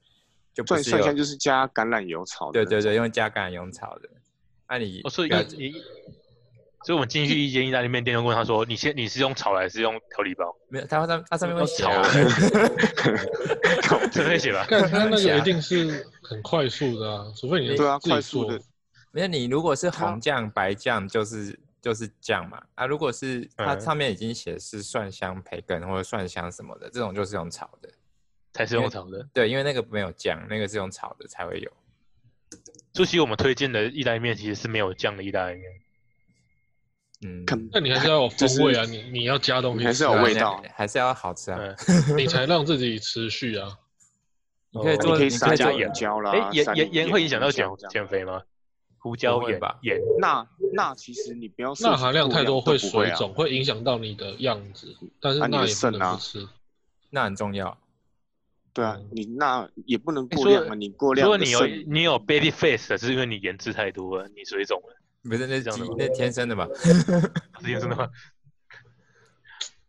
[0.55, 2.53] 就不是有蒜蒜香就是加橄榄油炒的。
[2.53, 4.09] 对对对，用加橄榄油炒的。
[4.69, 5.73] 那你哦，所以不要一你，
[6.85, 12.03] 所以我们进去一间意大利面店，就问他说：“你先你是用炒的还是用调理包没有，他上他上面会要写啊
[13.83, 14.67] 炒？”这会写吧？
[14.71, 18.61] 但他那个一定是很快速的啊，除非你对啊快速的
[19.13, 22.59] 没有，你如果是它红酱、白酱，就是就是酱嘛。
[22.77, 27.91] 啊，如果是它嗯上面已经写是蒜香培根或者蒜香什么的，这种就是用炒的。
[28.55, 29.29] 才是用炒的。
[29.35, 31.71] 对，因为那个没有酱，那个是用炒的才会有。
[32.95, 35.71] 所以其实我们推荐的意大利面其实是没有酱的意大利面。
[37.27, 41.59] 嗯，看那你还是要有风味啊，你你要加东西，你还是要有味道还是要好吃啊。
[41.59, 41.77] 嗯，
[42.17, 43.69] 你才让自己持续啊。
[43.69, 43.79] 哦
[44.71, 48.43] 你可以做，你可以加盐椒啦，哎，盐撒盐盐会影响到减减肥吗？
[49.05, 56.49] 胡椒盐吧盐，钠钠其实你不要钠含量太多会水肿，会影响到你的样子，但是钠也不能不吃。
[57.11, 57.77] 那很重要。
[58.73, 66.67] 对啊嗯，你钠也不能过量啊，你过量如果你有你有 baby face，是因为你盐吃太多了，你水肿了，不是那这样的吗那天生的吧？
[67.61, 68.09] 是盐真的吗？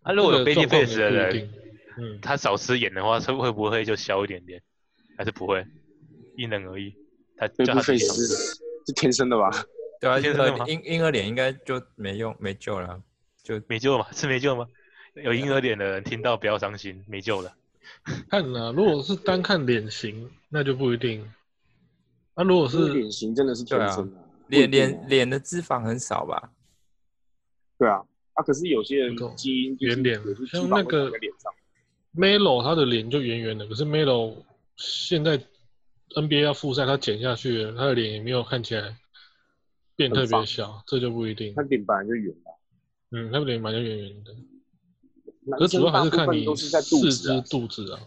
[0.04, 1.50] 啊，如果有 baby face 的人，
[1.98, 4.62] 嗯，他少吃盐的话，他会不会就消一点点？
[5.18, 5.66] 还是不会？
[6.36, 6.94] 因人而异。
[7.38, 8.65] 他贝布费叫他自己。
[8.86, 9.50] 是天生的吧？
[10.00, 13.02] 对啊，婴天生的婴婴儿脸应该就没用没救了，
[13.44, 14.08] 就没救嘛？
[14.12, 14.68] 是没救吗？
[15.16, 17.54] 有婴儿脸的人听到不要伤心，没救了。
[18.30, 21.26] 看啊、如果是单看脸型，那就不一定。
[22.36, 24.18] 那、如果是是脸型真的是天生的，
[24.48, 26.52] 脸脸脸的脂肪很少吧？
[27.78, 31.10] 对啊啊，可是有些人基因就是像那个
[32.16, 34.36] ，Melo，他的脸就圆圆的，可是 Melo
[34.76, 35.40] 现在
[36.10, 38.98] NBA 要复赛，他减下去了，他的脸也没有看起来
[39.96, 41.62] 变特别小，这就不一定他。
[41.64, 42.52] 脸本来就圆的。
[43.12, 44.36] 嗯，他脸本来就圆圆的，
[45.58, 48.00] 可主要还是看你四肢肚子啊，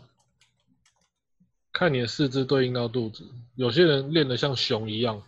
[1.72, 3.24] 看你的四肢对应到肚子。
[3.56, 5.22] 有些人练得像熊一样，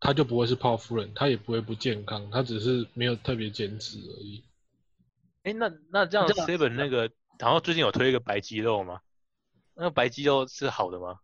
[0.00, 4.42] 他就不会是泡芙人，他也不会不健康，他只是没有特别减脂而已。
[5.44, 9.00] 哎，那那这样 Seven 那个，然后最近有推一个白鸡肉吗？
[9.74, 11.18] 那个白鸡肉是好的吗？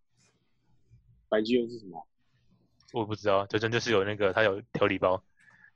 [1.28, 2.06] 白肌肉是什么？
[2.92, 5.22] 我不知道，就真就是有那个，它有调理包，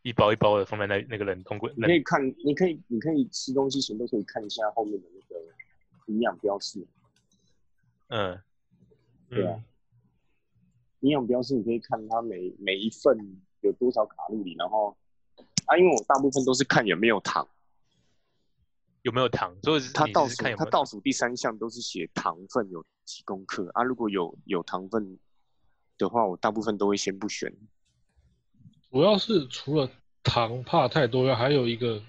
[0.02, 1.70] 一包一包的放在那那个冷冻柜。
[1.76, 5.44] 你可以看，你可以，你可以吃东西前都可以看一下后面的那个
[6.06, 6.86] 营养标示。
[8.08, 8.40] 嗯，
[9.28, 9.64] 对啊嗯，
[11.00, 14.96] 营养标示你可以看它每每一份有多少卡路里，然后
[15.66, 17.46] 啊，因为我大部分都是看有没有糖，
[19.02, 19.54] 有没有糖？
[19.62, 25.18] 所以它倒数它倒数第三项都是写糖分有几公克啊，如果有有糖分
[26.02, 27.52] 的话，我大部分都会先不选。
[28.90, 29.90] 主要是除了
[30.22, 32.02] 糖怕太多外，还有一个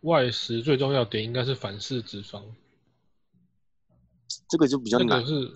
[0.00, 2.42] 外食最重要点应该是反式脂肪，
[4.48, 5.54] 这个就比较难那个，是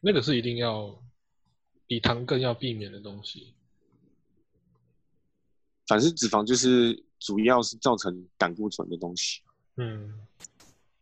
[0.00, 0.96] 那个是一定要
[1.86, 3.52] 比糖更要避免的东西。
[5.88, 9.42] 反式脂肪就是主要是造成胆固醇的东西。
[9.76, 10.24] 嗯，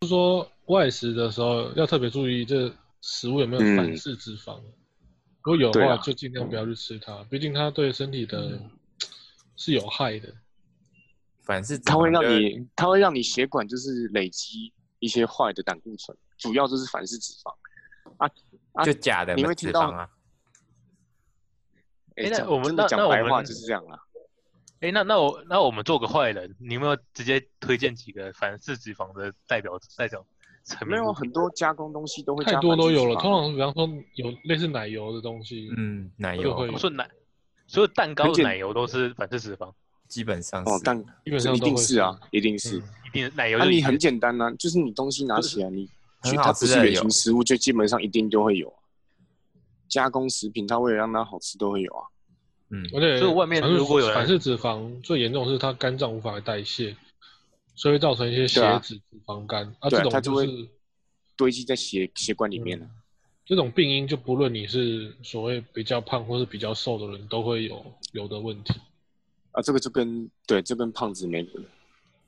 [0.00, 4.60] 就是说外食的时候要特别注意这食物有没有反式脂肪，
[5.42, 8.60] 如果有的话就尽量不要去吃它，毕竟它对身体的
[9.56, 10.34] 是有害的。
[11.42, 17.50] 反是它会让你，它会让你血管就是累积一些坏的胆固醇，主要就是反式脂肪。
[18.18, 18.28] 啊
[18.74, 20.10] 啊就假的你会听到脂肪啊，
[22.16, 23.98] 哎诶那我们那那我们白话就是这样啦。
[24.80, 30.24] 哎，那那我那我们做个坏人，你有没有直接推荐几个反式脂肪的代表代表
[30.68, 37.08] 成没有很多加工东西都会加太多都有了，通常比方说有类似奶油的东西，嗯，奶油就会我说奶，
[37.66, 39.72] 所有蛋糕的奶油都是反式脂肪，
[40.06, 42.78] 基本上是，哦蛋基本上一定是啊，一定是。
[42.78, 45.88] 嗯一定奶油那、就你很简单呐、就是你东西拿起来，你
[46.20, 48.70] 很好它不是原型食物，就基本上一定就会有。
[49.88, 52.04] 加工食品，它为了让它好吃，都会有啊。
[52.68, 56.94] 嗯，而且所以外面如果有反式脂肪最严重的是它肝脏无法代谢，
[57.78, 60.68] 所以会造成一些血脂、脂肪肝啊，啊这种它就会是
[61.36, 62.84] 堆积在血血管里面了、
[63.46, 68.74] 这种病因，就不论你是所谓比较胖或是比较瘦的人，都会有有的问题。
[69.52, 69.62] 啊。
[69.62, 71.42] 这个就跟对，这跟胖子没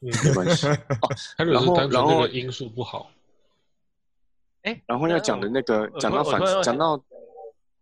[0.02, 0.68] 嗯，没关系。
[1.36, 3.10] 它如果是然后单纯然后这个因素不好，
[4.62, 7.02] 哎，然后要讲的那个我讲到反讲到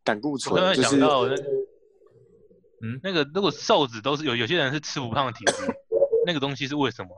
[0.02, 0.96] 胆固醇，就是
[2.80, 5.54] 嗯那个如果瘦子都是有有些人是吃不胖的体质，
[6.24, 7.10] 那个东西是为什么？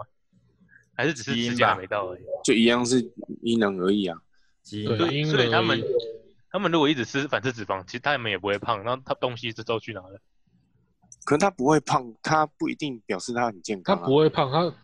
[1.00, 2.22] 还是只是指甲没到而已？
[2.44, 3.10] 就一样是
[3.42, 4.16] 因人而异啊。
[4.62, 5.82] 基因对，所以因所以他们。
[6.52, 10.20] 他们如果一直吃反式脂肪，其实他们也不会胖，那他东西是都去哪了？
[11.24, 14.04] 可能他不会胖，他不一定表示他很健康、啊。
[14.04, 14.74] 不会胖，他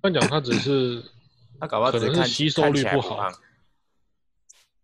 [0.00, 1.00] 按讲他只是
[1.60, 3.32] 他搞不好可只看能是吸收看起来率不好胖，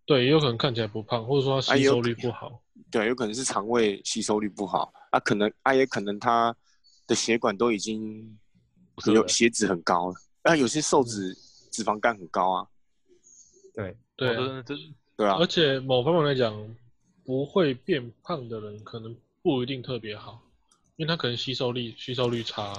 [0.06, 2.62] 对，也有可能看起来不胖，或者说他吸收率不好。
[2.92, 6.54] 对，有可能是肠胃吸收率不好啊，可能啊也可能他
[7.08, 8.38] 的血管都已经
[9.06, 11.34] 有血脂很高了，啊有些瘦子
[11.70, 12.66] 脂肪肝很高啊，
[13.74, 14.82] 对，对啊、哦这这
[15.16, 15.36] 对啊。
[15.38, 16.76] 而，且某方面来讲，
[17.24, 20.42] 不会变胖的人可能不一定特别好，
[20.96, 22.74] 因为他可能吸收力吸收率差。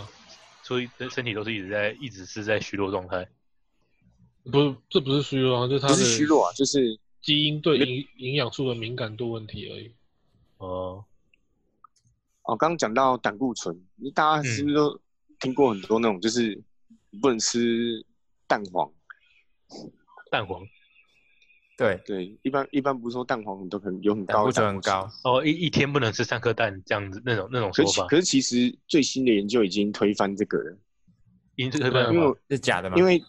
[0.64, 3.28] 所以身体都是一直在一直是在虚弱状态。
[4.51, 9.91] 不，这不是虚弱啊，就是他的是虚弱啊，就是基因对营营养素的敏感度问题而已。
[10.57, 11.03] 哦，
[12.43, 14.99] 哦，刚刚讲到胆固醇，你大家是不是都
[15.39, 16.59] 听过很多那种，就是
[17.12, 18.03] 你不能吃
[18.47, 18.91] 蛋黄？
[20.32, 20.66] 蛋黄
[21.78, 30.78] 对，对，一般一般不是说蛋黄很多可能有很胆固高的醇很高，哦，一一天不能吃三颗蛋这样子那种那种可说法，是可是其实最新的研究已经推翻这个了，
[31.55, 32.97] 因这个对啊办法因为是假的吗？
[32.97, 33.24] 因为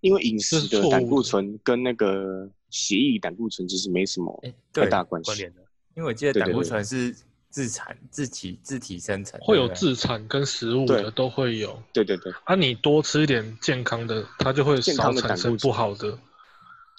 [0.00, 5.30] 因为饮这食的胆固醇跟那个血液胆固醇其实没什么哎，太，大关系。
[5.30, 5.62] 关联的。
[5.94, 7.16] 因为我记得胆固醇是
[7.56, 11.82] 自产、自体、自体生成，会有自产跟食物的都会有。
[11.90, 16.18] 对对对啊，你多吃一点健康的，它就会少产生不好的。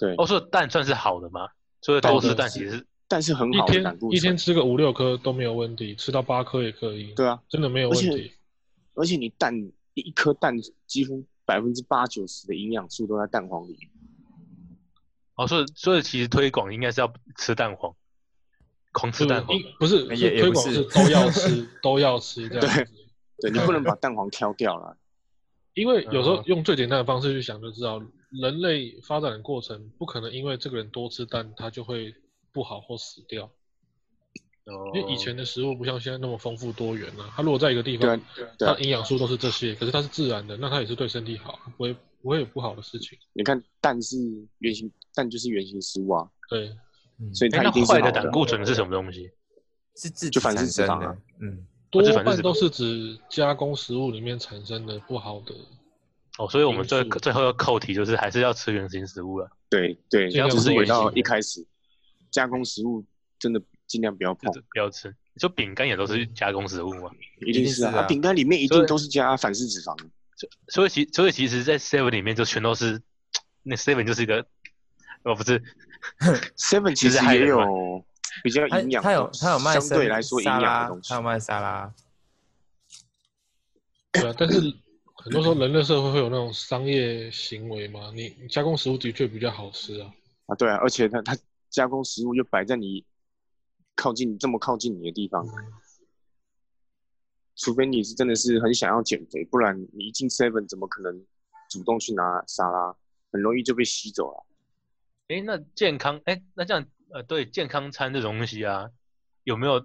[0.00, 1.48] 对，哦，所以蛋算是好的吗？
[1.80, 7.14] 所以多吃蛋其实是但是很好的一天胆固一天，吃个五六颗都没有问题，吃到八颗也可以。
[7.14, 8.32] 对啊，真的没有问题。
[8.94, 9.56] 而且你蛋
[9.94, 10.56] 一一颗蛋
[10.88, 13.78] 几乎百分之八九十的营养素都在蛋黄里。
[15.36, 17.94] 哦，所以所以其实推广应该是要吃蛋黄，
[18.98, 19.56] 狂吃蛋黄。
[19.78, 22.92] 不是也推也不是广是都要吃，都要吃这样子。
[23.40, 24.96] 对你不能把蛋黄挑掉了。
[25.74, 32.12] 因为有时候嗯用最简单的方式去想就知道，人类发展的过程不可能因为这个人多吃蛋，他就会
[32.52, 33.44] 不好或死掉。
[34.64, 38.20] 哦因为以前的食物不像现在那么丰富多元啊，它如果在一个地方，
[38.58, 43.16] 它营养素都是这些，可是它是自然的，那它也是对身体好，不会不会有不好的事情。
[43.32, 44.16] 你看蛋是
[44.58, 46.76] 原型，蛋就是原型食物啊，对，
[47.34, 49.30] 所以它一定是坏的胆固醇是什么东西？
[49.96, 55.54] 是自己就反式产生的脂肪啊，嗯，多半都是指加工食物里面产生的不好的。
[56.38, 61.66] 哦，所以我们最最后要扣题就是还是要吃原型食物了，对对，尽量就是回到一开始，
[62.30, 63.04] 加工食物
[63.38, 65.14] 真的尽量不要碰就，是不要吃。
[65.36, 67.10] 就饼干也都是加工食物嘛，
[67.44, 69.96] 一定是啊饼干里面一定都是加反式脂肪。
[70.68, 73.02] 所以其所以其实，在 Seven 里面就全都是，
[73.64, 74.46] 那 Seven 就是一个，
[75.24, 75.60] 哦不是，
[76.56, 78.04] Seven 其其实实也有
[78.42, 81.22] 比较营养它，有它有卖相对来说营养的东西它有。
[81.22, 81.94] 卖沙拉，
[84.12, 84.60] 对啊，但是
[85.16, 90.12] 很多时候人类社会会有那种商业行为嘛，你你加工食物的确比较好吃啊。
[90.46, 91.36] 啊，对啊，而且它它
[91.70, 93.04] 加工食物又摆在你
[93.94, 95.72] 靠近这么靠近你的地方，嗯
[97.60, 101.26] 除非你是真的是很想要减肥，不然你一进 Seven 怎么可能
[101.68, 102.94] 主动去拿沙拉？
[103.32, 104.46] 很容易就被吸走了。
[105.28, 108.90] 哎，那健康，哎，那这样，呃，对健康餐这种东西啊，
[109.44, 109.78] 有没有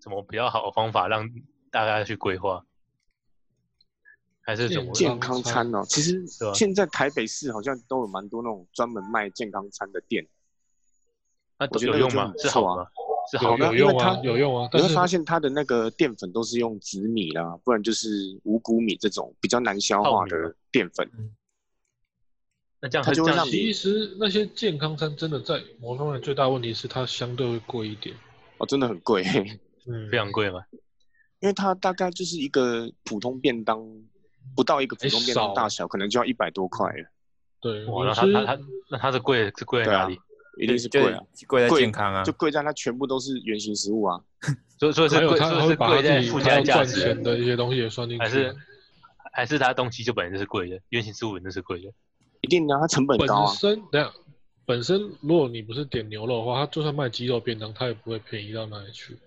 [0.00, 1.28] 什么比较好的方法让
[1.70, 2.64] 大家去规划？
[4.42, 6.20] 还是怎么健健康餐哦，其实
[6.54, 10.26] 现在台北市好像都有蛮多那种专门卖健康餐的店，
[11.56, 12.42] 那我觉得那个有用吗就？
[12.42, 12.88] 不错啊
[13.30, 13.56] 是好吗？
[13.56, 18.08] 是好的有用啊，它有用啊，你会发现它的那个淀粉都是用紫米啦，不然就是
[18.42, 21.08] 五谷米这种比较难消化的淀粉。
[22.80, 28.14] 那这样它就会让你这样其实那些健康餐真的在某方面最大问题是它相对会贵一点。
[28.58, 29.22] 哦，真的很贵，
[29.86, 30.62] 嗯非常贵吗？
[31.40, 33.82] 因为它大概就是一个普通便当，
[34.54, 37.08] 不到一个普通便当少大小，可能就要一百多块了，
[37.60, 40.18] 对，哇，那他他他那它的贵是贵在哪里？
[40.58, 44.20] 一定是贵啊，贵在健康啊就，贵在它全部都是原型食物啊。
[44.78, 48.56] 所以所以是贵，所是贵在他自己附加价钱值，的一些东西也算进去，还是
[49.32, 51.90] 还是它东西就本来就是贵的，原型食物本身是贵的。
[52.42, 53.54] 一定的啊，它成本本高啊。
[53.54, 53.82] 身
[54.66, 59.18] 本身如果你不是点牛肉的话，它就算卖鸡肉便当，它也不会便宜到哪里去。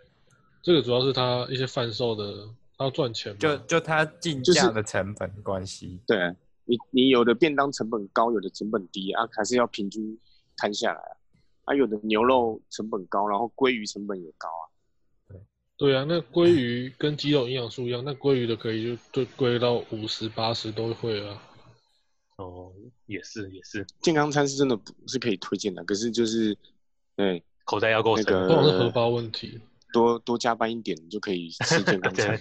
[0.62, 2.48] 这个主要是它一些贩售的，
[2.78, 3.38] 它要赚钱嘛。
[3.40, 6.34] 就就它进价的成本关系，对啊
[6.64, 10.18] 你，你有的便当成本高，有的成本低啊，还是要平均
[10.56, 11.18] 摊下来啊。
[11.66, 14.64] 啊，有的牛肉成本高，然后鲑鱼成本也高啊。
[15.76, 21.42] 对啊，那鲑鱼跟鸡肉营养素一样，那鲑鱼的可以就就贵到五十八十都会啊。
[22.46, 22.72] 哦，
[23.06, 26.58] 也是也是，健康餐是真的不是可以推荐的，可是就是，
[27.16, 28.26] 对，口袋要够深。
[28.28, 29.60] 那个荷包问题。
[29.92, 32.36] 多多加班一点，你就可以吃健康餐。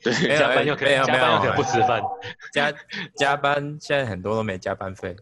[0.00, 2.00] 对，加班又可以没有加班又可能没有不吃饭，
[2.52, 2.72] 加
[3.16, 5.16] 加班现在很多都没加班费，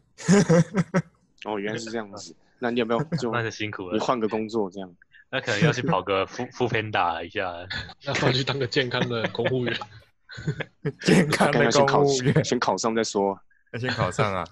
[1.46, 2.36] 哦，原来是这样子。
[2.58, 4.00] 那你有没有就那就辛苦了你。
[4.00, 4.94] 换个工作这样？
[5.30, 7.66] 那可能要去跑个副副偏打一下。
[8.04, 9.74] 那去当个健康的公务员。
[11.00, 13.40] 健康的公务员先考上再说。
[13.72, 14.44] 要先考上啊，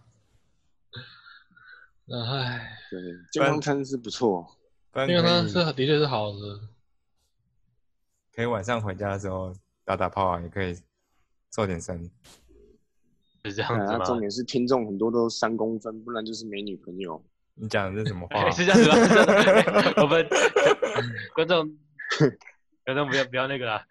[2.06, 3.00] 那唉，对，
[3.32, 4.56] 健康餐是不错。
[4.90, 6.60] 不然因为它可以是的确是好的。
[8.34, 9.54] 可以晚上回家的时候
[9.84, 10.76] 打打炮啊，也可以
[11.54, 12.10] 瘦点身。
[13.44, 14.04] 是这样子吗？
[14.04, 17.22] 重点是听众很多都三公分，不然就是没女朋友。
[17.54, 18.50] 你讲的是什么话哎，？
[18.52, 19.92] 是这样子吗？
[20.02, 20.26] 我们
[21.34, 21.78] 观众
[22.84, 23.86] 观众不要不要那个啦。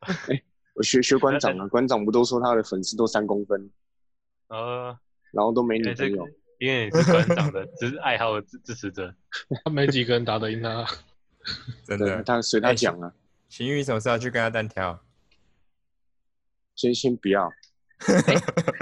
[0.74, 3.70] 我学学馆长啊，馆长不都说他的粉丝都三公分，
[4.52, 4.98] 呃，
[5.32, 6.32] 然后都没因为这个女朋友？
[6.58, 9.14] 因为你是馆长的，只是爱好的支支持者。
[9.64, 10.86] 他 没几个人打得赢他。
[11.84, 12.22] 真的。
[12.22, 13.12] 他随他哎讲啊，
[13.48, 15.00] 邢宇什么时候要去跟他单挑？
[16.76, 17.50] 先先不要。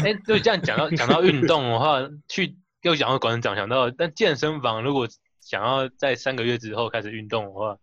[0.04, 5.08] 哎，就这样讲到讲到运动的话，去又讲到馆长想到，但健身房如果
[5.40, 7.78] 想要在三个月之后开始运动的话，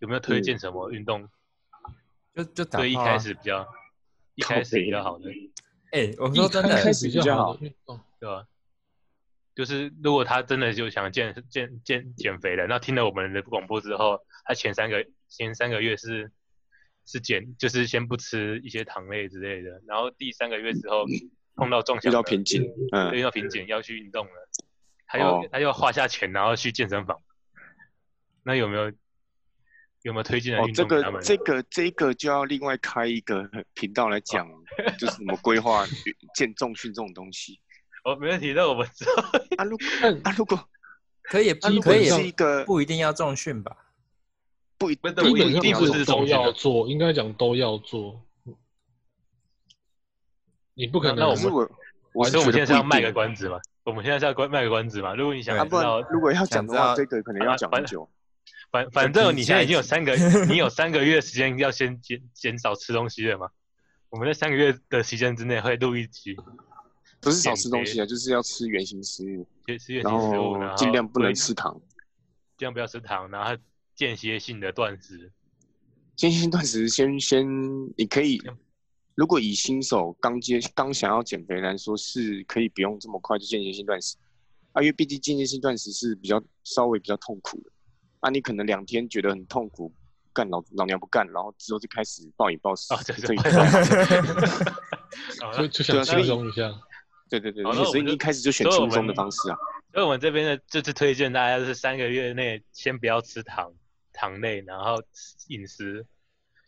[0.00, 1.28] 有没有推荐什么运动？
[2.34, 3.66] 就就打对，一开始比较
[4.34, 5.30] 一开始比较好的，
[5.92, 8.46] 哎、我一说真的，开开始比较好对吧？
[9.54, 16.30] 就是如果他真的就想健健健减肥了，那听了我们的广播之后，他前三个前三个月是
[17.04, 21.04] 是减，就是先不吃一些糖类之类的，然后第三个月之后
[21.56, 22.62] 碰到重遇到瓶颈，
[22.92, 24.48] 嗯，遇到瓶颈要去运动了，
[25.06, 27.20] 他又、哦他又花下钱，然后去健身房，
[28.44, 28.92] 那有没有
[30.02, 30.84] 有没有推荐的哦，这？
[30.86, 34.48] 个这个这个就要另外开一个 频道来讲，
[34.98, 35.86] 就是什么规划
[36.34, 37.60] 健重训这种东西。
[38.04, 39.12] 哦，没问题，那我们知道
[39.58, 40.58] 啊，如但啊如果
[41.22, 43.76] 可以啊可以是一个不一定要重训吧？
[44.78, 48.18] 不一不不一定要上是都要做，应该讲都要做。
[50.72, 51.70] 你不可能，那我们我
[52.14, 53.12] 我所以我们现在是要卖个。
[53.12, 53.60] 关子嘛？
[53.84, 55.14] 我们现在是要关卖个关子嘛？
[55.14, 58.08] 如果你想啊，不然知道，如果要讲的话，这个可能要讲很久。
[58.70, 60.14] 反反正你现在已经有三个，
[60.48, 63.48] 你有三个月时间要先减减少吃东西了嘛？
[64.10, 66.36] 我们在三个月的时间之内会录一集，
[67.20, 71.80] 不是少吃东西啊，就是要吃原形食物，吃吃原然形食物，然后后尽量不能吃糖。
[72.56, 73.56] 尽量不要吃糖，然后
[73.94, 75.32] 间歇性的断食。
[76.16, 77.46] 间歇性断食先先，
[77.96, 78.56] 你可以嗯，
[79.14, 84.16] 如果以新手刚接刚想要减肥来说，是可以不用这么快就间歇性断食
[84.72, 87.70] 啊，因为毕竟间歇性断食是比较稍微比较痛苦的
[88.20, 89.92] 啊，你可能两天觉得很痛苦，
[90.32, 93.50] 干老老娘不干，然后之后就开始暴饮暴食哦，这，这一这
[95.44, 96.72] 好所以 就想轻松一下。
[97.28, 99.56] 对对对所以你一开始就选轻松的方式啊，
[99.92, 103.72] 所以我们这边的这次推荐大家是三个月内先不要吃糖
[104.12, 104.96] 糖类，然后
[105.46, 106.04] 饮食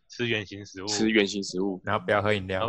[0.08, 2.64] 吃原形食物，吃原形食物然后不要喝饮料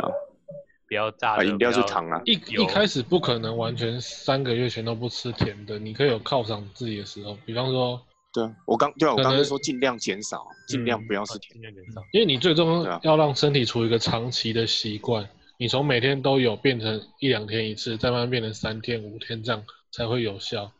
[0.88, 8.04] 不要炸饮料是糖啊，一有一开始不可能完全三个月全都不吃甜的，你可以有犒赏自己的时候，比方说，
[8.34, 11.62] 对啊，我刚对啊，我刚刚说尽量减少，尽量嗯不要吃甜尽。
[11.62, 12.02] 量减少。
[12.12, 15.26] 因为你最终要让身体处于一个长期的习惯，
[15.56, 20.72] 你从每天都有变成一两天一次，再慢慢变成三天五天这样才会有效。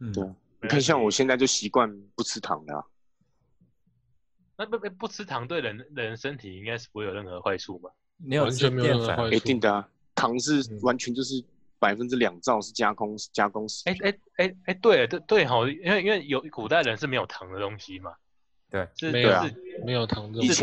[0.00, 2.84] 嗯，对啊你看，像我现在就习惯不吃糖的啊，
[4.58, 7.90] 那不不不吃糖对人人身体应该是不会有任何坏处吧？
[8.18, 9.00] 没有完全没有任？
[9.00, 9.34] 何坏处。
[9.34, 11.42] 一定的啊，糖是嗯完全就是
[11.78, 18.12] 百分之两兆是加工加工食哎品，哎哎哎，对对对哈，因为因为有古代人是没有糖的东西嘛，
[18.70, 19.54] 对，是没有啊是
[19.84, 20.62] 没有糖以前是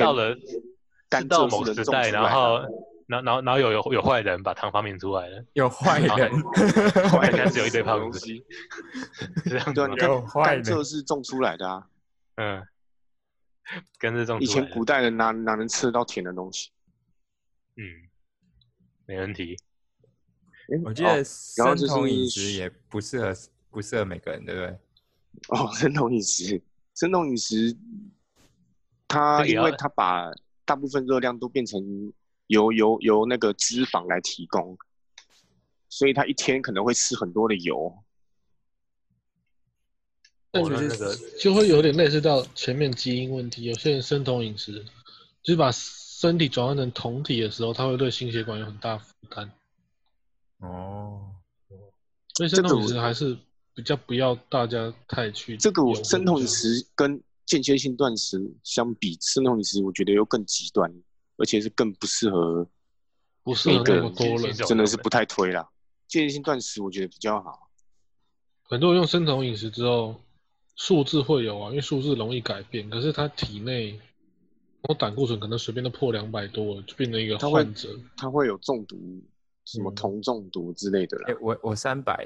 [1.28, 2.60] 到某时代，然后
[3.08, 6.32] 然后然后然后有有有坏人把糖发明出来了，有坏人，
[7.10, 8.44] 坏人只有一堆胖子，东西，
[9.46, 10.00] 这样子对啊，吗你？
[10.00, 11.88] 看有坏甘人蔗是种出来的啊，
[12.36, 12.68] 嗯，
[14.00, 16.72] 跟着种以前出来的古代人哪哪能吃得到甜的东西？
[17.78, 18.10] 嗯，
[19.06, 19.58] 没问题。
[20.68, 21.10] 哦我记得
[21.58, 23.34] 然后生酮饮食也不适合
[23.70, 24.78] 不适合每个人，对不对？
[25.50, 26.62] 哦，生酮饮食，
[26.96, 27.76] 生酮饮食，
[29.08, 30.32] 它因为它把
[30.66, 32.14] 大部分热量都变成
[32.48, 34.78] 由由由那个脂肪来提供，
[35.90, 37.96] 所以它一天可能会吃很多的油。
[40.52, 43.64] 但其实就会有点类似到前面基因问题。
[43.64, 44.84] 有些人生酮饮食，
[45.44, 49.52] 就是把身体转换成酮体的时候，它会对心血管有很大负担。
[50.66, 51.32] 哦，
[52.36, 53.38] 所以生酮饮食还是
[53.74, 60.92] 比较不要大家太去这个我生酮饮食跟间歇性断食相比，生酮饮食我觉得又更极端，
[61.38, 62.68] 而且是更不适合，
[63.44, 64.68] 不适合那么多人每个人。
[64.68, 65.70] 真的是不太推啦。
[66.08, 67.70] 间歇性断食我觉得比较好。
[68.64, 70.16] 很多人用生酮饮食之后，
[70.76, 74.00] 数字会有啊，因为数字容易改变，可是他体内
[74.82, 78.00] 我胆固醇可能随便都破两百多了，就变成一个患者。
[78.18, 78.98] 他会有中毒，
[79.66, 82.26] 什么嗯酮中毒之类的啦哎。，我我三百，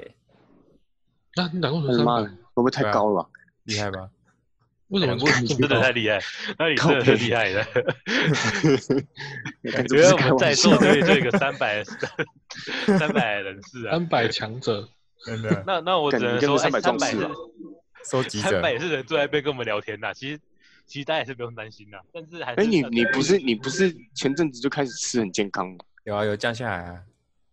[1.36, 3.30] 那、你胆固醇三百会不会太高了吧？
[3.64, 4.10] 厉害吧？
[4.90, 5.92] 为什么胆固醇这么真的太？
[5.92, 6.20] 厉害，
[6.58, 7.64] 那你真的太厉害的。
[9.72, 11.84] 看这觉得我们在座笑就 就一个三百
[12.98, 13.92] 三百人士啊。
[13.92, 14.90] 三百强者，
[15.26, 17.32] 真的那那我只能说，哎，你跟着300三百是壮士啊
[18.04, 20.12] 收集者三百，也是人坐在那边跟我们聊天呐。
[20.14, 20.40] 其实
[20.88, 25.78] 其实大家也是不用担心的，但是还是哎，你呃你不是你不是前阵子就开始吃很健康吗？
[26.06, 27.00] 有啊有降下来啊。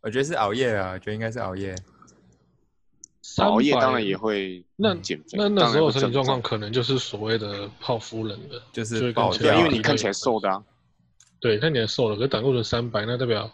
[0.06, 1.74] 我觉得是熬夜啊，我觉得应该是熬夜。
[3.38, 10.62] 熬夜300当然也会那减肥，那那时候身体状况可能就是所谓的泡夫人了，就就是爆因为你看起来瘦的啊，
[11.40, 13.52] 对，那你还瘦了，可是胆固醇三百，那代表，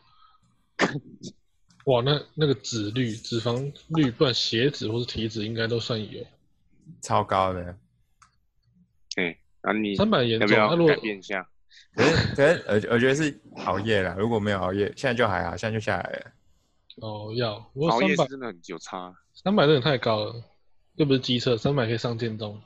[1.86, 6.22] 哇，那那个脂率、脂肪率，不管血脂或是体脂，应该都算有。
[7.00, 7.74] 超高的，
[9.16, 11.48] 对，啊，你三百严重，要不要那如果改变一下？
[11.94, 16.32] 可是可是我我觉得是熬夜了，如果没有熬夜，现在就还好，现在就下来了。
[17.01, 20.45] 哦要，不过三百熬夜是真的很有差，三百真的太高了，
[20.97, 22.61] 又不是机车，三百可以上电动。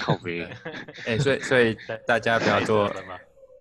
[0.00, 0.42] 靠背。
[1.06, 2.90] 哎、所以所以大家不要做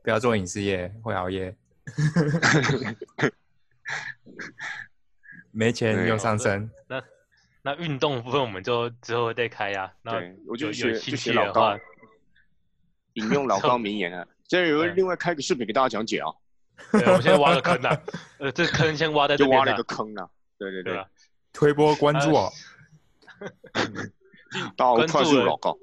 [0.01, 1.53] 不要做影视业，会熬夜，
[5.51, 6.71] 没钱用上身。
[6.87, 7.03] 那
[7.61, 11.59] 那运动部分我们就之后再开呀、那对，我就有兴学老高趣的话，，
[13.13, 14.25] 引用老高名言啊。
[14.47, 16.27] 这有另外开个视频给大家讲解啊，
[16.91, 18.01] 对，我们现在挖个坑啊，
[18.39, 20.27] 呃，这坑先挖在这边啊就挖了一个坑啊。
[20.57, 21.05] 对对对对，？
[21.53, 22.51] 推波关注哦，
[24.75, 25.77] 大家关注了快速老高。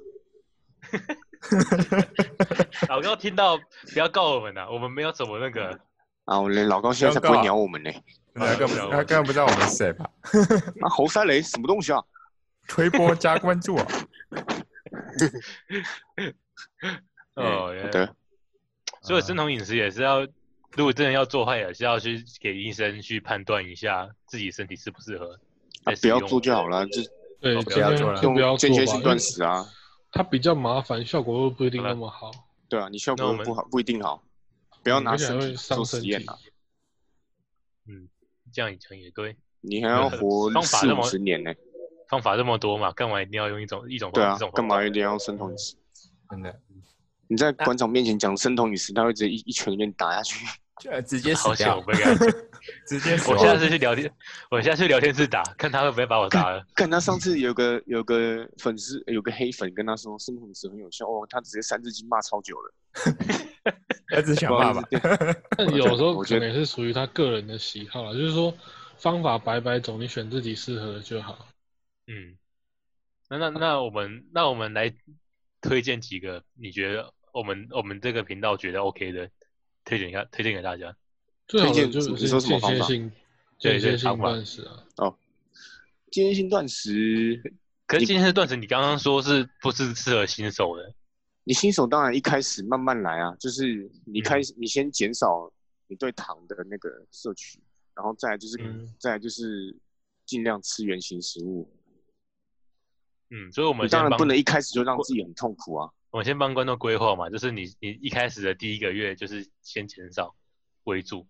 [2.88, 3.56] 老高听到
[3.92, 5.78] 不要告我们呐、我们没有怎么那个，
[6.24, 7.90] 啊，我连老高现在才不会鸟我们呢。
[8.34, 10.08] 他根本他根本不知道我们是谁吧？
[10.82, 12.02] 啊，侯赛雷什么东西啊？
[12.68, 13.86] 推波加关注啊。
[17.34, 18.14] 哦，好原来的，
[19.02, 20.26] 所以生酮饮食也是要，
[20.76, 25.38] 如果真的要做坏，也是要去给医生去判断一下自己身体适不适合。
[25.84, 27.02] 啊不要做就好了，就
[27.40, 29.66] 对，不要做了就不要间歇性断食啊。
[30.12, 32.30] 它比较麻烦，效果又不一定那么好。
[32.68, 34.22] 对啊，你效果不好不一定好，
[34.82, 36.36] 不要拿做实验啊。
[37.86, 38.08] 嗯，
[38.52, 41.52] 这样讲也对，你还要活 四五方法那么十年呢。
[42.08, 45.76] 方法这么多嘛，干嘛一定要用一种一种对种，干嘛一定要生酮饮食？
[46.30, 46.60] 真的，
[47.28, 50.44] 你在馆长面前讲生酮饮食，他会直接一一拳给你打下去。
[50.78, 52.40] 就直接死好险掉我，不会跟他讲，
[52.86, 53.58] 直接死我 下亡。
[53.58, 54.08] 次去聊天，
[54.48, 56.64] 我下次去聊天室打，看他会不会把我打了。
[56.72, 62.74] 看他上次有个有个粉丝有个黑粉跟他说生酮饮食很有效哦，他直接三字经骂超久了。
[64.06, 64.80] 他只想爸爸。
[65.56, 68.54] 但有时候我觉得可能也是属于他个人的喜好啦，就是说
[68.98, 71.48] 方法百百种，你选自己适合的就好。
[72.06, 72.38] 嗯，
[73.28, 74.94] 那那那我们那我们来
[75.60, 79.30] 推荐几个你觉得我们我们这个频道觉得 OK 的，
[79.84, 80.96] 推荐一下，推荐给大家。
[81.46, 83.12] 最好的推荐就是你说什么间方法歇性
[83.58, 84.62] 对对间歇性方法断食
[84.96, 85.14] 啊，
[86.10, 87.42] 间歇性断食，
[87.86, 90.94] 可是今天的断食，你刚刚说是不是适合新手的？
[91.44, 95.50] 你新手当然一开始慢慢来啊，就是你开嗯始、你先减少
[95.86, 97.58] 你对糖的那个摄取，
[97.94, 99.74] 然后再来就是、嗯再来就是
[100.26, 101.66] 尽量吃原形食物。
[103.30, 105.90] 嗯，所以我们当然不能一开始就让自己很痛苦啊。
[106.10, 110.34] 我先帮观众规划嘛，就是你你一开始的第一个月就是先减少
[110.84, 111.26] 为主，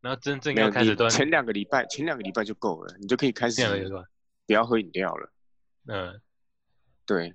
[0.00, 3.62] 然后真正要开始断前两个礼拜前两个礼拜就够了，你就可以开始
[4.46, 5.32] 不要喝饮料了。
[5.86, 6.20] 嗯，
[7.04, 7.34] 对，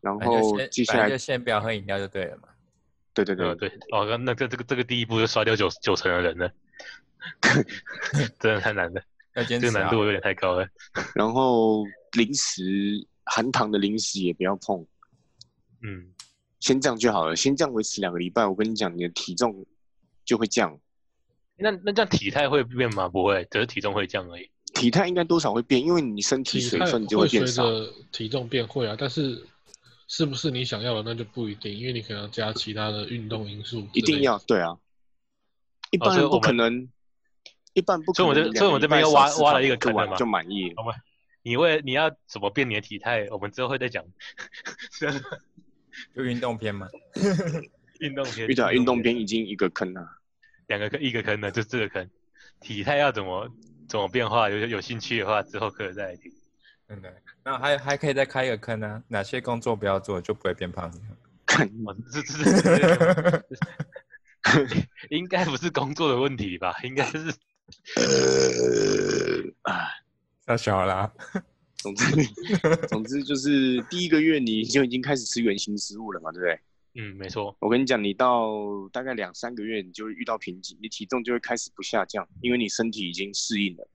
[0.00, 2.48] 然后先接下来就先不要喝饮料就对了嘛。
[3.12, 6.52] 对对对呃，对，哦，那那这这个这个第一步就刷掉九九成的人了，
[8.38, 9.02] 真的太难了，
[9.34, 9.90] 要坚持啊这个难！
[9.90, 10.68] 度有点太高了。
[11.14, 14.86] 然后零食含糖的零食也不要碰，
[15.82, 16.12] 嗯，
[16.58, 18.46] 先这样就好了，先这样维持两个礼拜。
[18.46, 19.66] 我跟你讲，你的体重
[20.24, 20.78] 就会降，
[21.56, 23.08] 那那这样体态会变吗？
[23.08, 24.50] 不会，只是体重会降而已。
[24.72, 27.64] 体态应该多少会变，因为你身体水分就会随变少。
[27.64, 29.44] 着体重变会啊，但是
[30.06, 33.86] 是不是你想要的那就不一定，因为你可能加其他的运动因素。
[33.92, 34.78] 一定要对啊，
[35.90, 36.88] 一般人不可能，
[37.74, 38.34] 一般不可能。
[38.34, 40.72] 所以我这所以我们这边又挖挖了一个坑嘛就满就满意。
[41.42, 44.04] 你为你要怎么变你的体态，我们之后会再讲。
[46.16, 46.88] 就运动片嘛。
[48.00, 50.08] 运动片，遇到运动片已经一个坑了，
[50.68, 52.08] 两个坑，一个坑呢，就这个坑。
[52.60, 53.50] 体态要怎么
[53.88, 54.48] 怎么变化？
[54.48, 56.32] 有有兴趣的话，之后可以再来听。
[56.88, 57.14] 真的。
[57.42, 60.90] 然后还还可以再开一个坑呢、哪些工作不要做就不会变胖？
[61.46, 63.44] 看哦，这这这
[65.10, 66.74] 应该不是工作的问题吧？
[66.82, 67.18] 应该是
[67.96, 69.88] 呃啊，
[70.46, 71.12] 太小啦。
[71.82, 72.04] 总之
[72.88, 76.60] 总之就是第一个月你就已经开始吃原形食物了嘛，对不对？
[76.94, 77.56] 嗯，没错。
[77.60, 83.88] 我跟你讲，你到大概两三个月，你就会遇到瓶颈，你体重就会开始不下降，因为你身体已经适应了。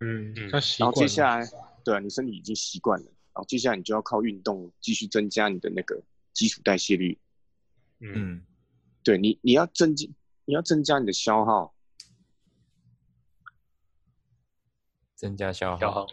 [0.00, 0.94] 嗯嗯，然后他习惯了。
[0.94, 1.48] 接下来，
[1.84, 6.00] 对啊，你身体已经习惯了，然后接下来你就要靠运动继续增加你的那个
[6.34, 7.18] 基础代谢率。
[8.00, 8.42] 嗯，嗯，
[9.02, 10.14] 对你，你要增进，
[10.44, 11.74] 你要增加你的消耗。
[15.16, 15.80] 增加消耗。
[15.80, 16.06] 消耗。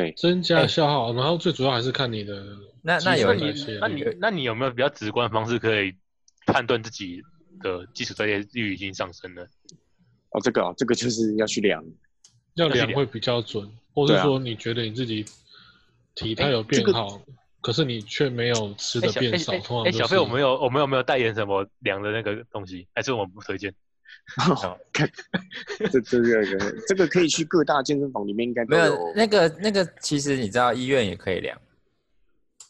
[0.00, 2.42] 对，增加哎消耗，然后最主要还是看你的
[2.82, 5.92] 那那有一那你那你那你有没有比较直观的方式可以
[6.46, 7.22] 判断自己
[7.60, 9.44] 的基础代谢率已经上升了？
[10.30, 11.84] 哦，这个哦，这个就是要去量。
[12.54, 15.24] 要量量会比较准，或是说你觉得你自己
[16.14, 17.22] 体态有这个变好，
[17.60, 22.88] 可是你却没有吃的变少，哎通常哎，就是小费我们有我们有没有代言什么量的那个东西？
[22.94, 23.74] 还是我们不推荐？
[25.90, 26.44] 这这个
[26.86, 29.12] 这个可以去各大健身房里面应该没有有。
[29.14, 31.60] 那个那个，其实你知道医院也可以量，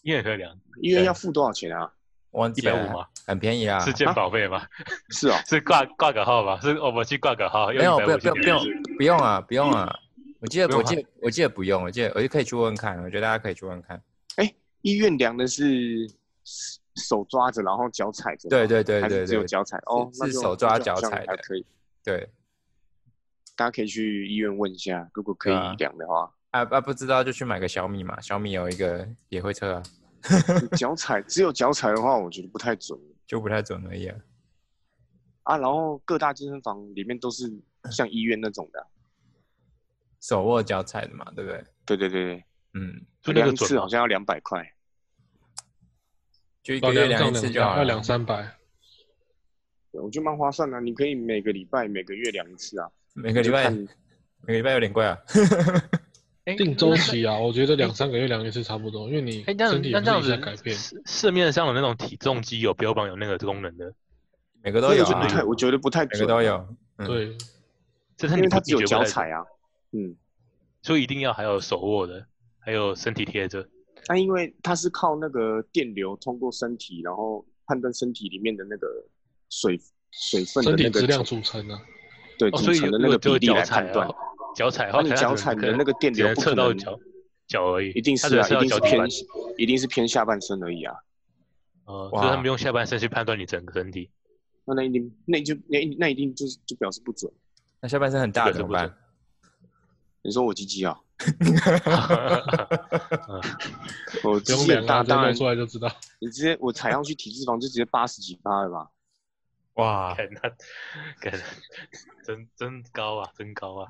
[0.02, 0.58] 医院可以量。
[0.80, 1.90] 医院要付多少钱啊？
[2.32, 3.06] 忘记一百五吗？
[3.26, 3.80] 很便宜啊。
[3.80, 4.66] 是健保费吗？
[5.10, 6.58] 是哦，是挂挂个号吧？
[6.62, 9.94] 是我们去挂个号，没有，不用，不用，不用，不用啊，不用啊。
[10.40, 12.98] 我记得，我记得，我记得不用，我记得，我就可以去问问看。
[13.02, 14.02] 我觉得大家可以去问看。
[14.36, 14.54] 哎。
[14.82, 16.10] 医院量的是
[16.96, 19.76] 手抓着，然后脚踩着吗，对对对对对，只有脚踩？
[19.86, 21.64] 哦，是手抓脚踩的还可以。
[22.02, 22.28] 对
[23.56, 29.82] 大家可以去医院问一下，如果可以量的话，啊啊，不知道就去买个小米嘛，小米有一个也会测啊，
[30.76, 34.16] 脚 踩只有脚踩的话，我觉得不太准就不太准而已啊。
[35.42, 35.56] 啊。
[35.58, 37.52] 然后各大健身房里面都是
[37.90, 38.86] 像医院那种的，
[40.20, 41.64] 手握脚踩的嘛，对不对？
[41.84, 44.66] 对对对对，嗯，就一个准次好像要两百块。
[46.62, 48.04] 就一个月到量量一次就好了两要两。
[48.04, 48.56] 三百，
[49.92, 52.90] 对我觉得蛮划算的，你可以每个礼拜、每个月量一次啊。
[53.14, 53.88] 每个礼拜每
[54.46, 55.18] 个礼拜有点贵啊。
[56.44, 60.74] 哎定周期啊，我觉得两三个月量一次差不多，因为你身体也是那这样子一直在改变。
[60.74, 63.92] 市市面上的那种体重机有标榜有那个功能的，
[64.62, 66.76] 每个都有我觉得不，太，我觉得不太每，个都有。
[66.96, 67.36] 嗯，对，
[68.16, 69.44] 这是你不因为它只有脚踩啊。
[69.92, 70.16] 嗯，
[70.82, 72.26] 所以一定要还有手握的，
[72.58, 73.68] 还有身体贴着。
[74.08, 78.86] 那因为它是靠那个电流通过身体，然后判断身体里面的那个
[79.48, 79.80] 水
[80.10, 81.80] 水分的质量那个组组成啊。
[82.52, 84.14] 哦，所以对组成的那个比例来脚踩判断哦，，
[84.56, 87.00] 脚踩的话，你脚踩的那个电流不可能测到脚
[87.46, 89.08] 脚而已，一定是啊，一定是偏
[89.58, 90.94] 一定是偏下半身而已啊。
[91.84, 94.10] 呃，所以他们用下半身去判断你整个身体。
[94.64, 97.30] 那那一定那就那那一定就是就表示不准。
[97.80, 98.94] 那下半身很大怎么办？
[100.22, 100.98] 你说我鸡鸡啊？
[101.40, 101.50] 嗯
[104.24, 105.90] 我不鸡鸡很大，用量啊，再当然露出来就知道。
[106.18, 108.88] 你直接我踩上去体脂肪就直接八十几趴了吧？
[109.74, 110.40] 哇，看那，
[111.20, 111.40] 看，
[112.24, 113.88] 真真高啊，真高啊！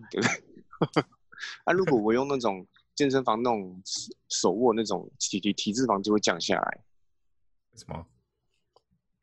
[1.65, 6.79] 啊，如果我用那种健身房那种手手握那种体体体脂肪就会降下来
[7.77, 8.07] 什么？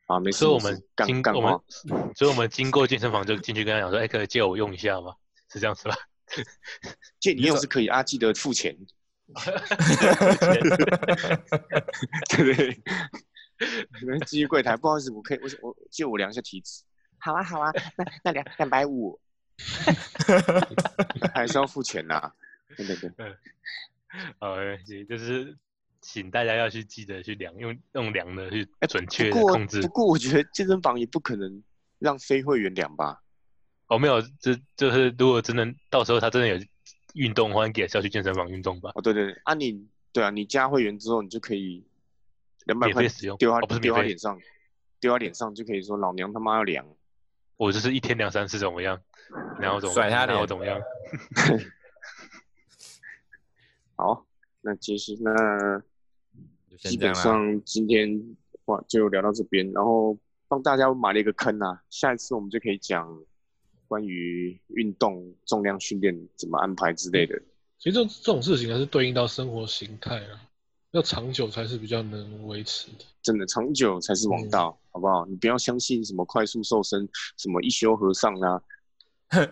[0.07, 0.39] 啊，没事。
[0.39, 1.59] 所以我们经我们，，
[2.15, 5.13] 所以我们经过健身房就进去跟他讲说，哎，可以借我用一下吗？
[5.49, 5.95] 是这样子吧？
[7.19, 8.75] 借你用是可以啊，记得付钱，
[12.29, 12.81] 对不对？
[14.01, 16.83] 你们继续柜台，不好意思，我可以，我我借我量一下体脂。
[17.19, 19.19] 好啊，好啊，那那两两百五，
[21.33, 22.31] 还是要付钱呐、
[22.75, 23.35] 对对对，
[24.39, 25.57] 好，没关系，就是
[26.01, 29.87] 请大家要去记得去量，用用量的去准确不过的控制不。
[29.87, 31.63] 过我觉得健身房也不可能
[31.97, 33.23] 让非会员量吧？
[33.87, 36.59] 哦，没有，这就是如果真的到时候他真的有
[37.13, 38.91] 运动的话，应该也是要去健身房运动吧？
[38.95, 41.85] 哦，对对对，啊你对啊，你加会员之后，你就可以
[42.65, 44.39] 两百块使用丢他哦不是丢他脸上，
[44.99, 46.85] 丢他脸上就可以说老娘他妈要凉。
[47.55, 49.01] 我就是一天两三次怎么样？
[49.59, 50.79] 然后怎么甩他脸然后怎么样？
[53.95, 54.25] 好，
[54.61, 55.81] 那其实那
[56.77, 57.15] 基本。
[57.15, 58.35] 上今天
[58.65, 60.17] 话就聊到这边，然后
[60.47, 63.19] 帮大家埋了一个坑啊，下一次我们就可以讲
[63.87, 67.39] 关于运动重量训练怎么安排之类的。
[67.79, 70.41] 其实这这种事情还是对应到生活形态啊，
[70.91, 73.05] 要长久才是比较能维持的。
[73.21, 75.25] 真的长久才是王嗯道，好不好？
[75.25, 77.07] 你不要相信什么快速瘦身，
[77.37, 78.61] 什么一休和尚啊，
[79.29, 79.47] 哎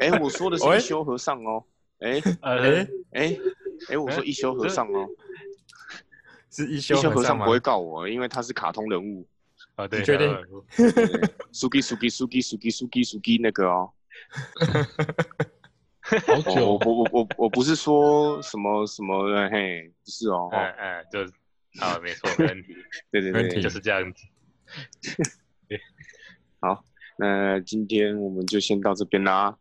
[0.00, 1.64] 哎，我说的是一休和尚哦，
[2.00, 3.38] 哎哎，哎
[3.88, 5.08] 哎，我说一休和尚哦，
[6.50, 7.50] 是一休和和尚吗尚不？
[7.52, 9.26] 会告我，因为他是卡通人物。
[9.82, 10.42] 啊，对，你确定呃
[11.50, 13.90] 苏基苏基苏基苏基苏基苏基那个哦，
[16.02, 16.66] 好哦久。
[16.66, 20.74] 我我我我我不是说什么什么的嘿，不是哦，嗯哦。
[20.78, 21.32] 嗯，就是
[21.80, 22.76] 好，没错，没问题，
[23.10, 23.60] 对对对。
[23.60, 24.24] 就是这样子。
[26.60, 26.84] 好，
[27.18, 29.56] 那今天我们就先到这边啦，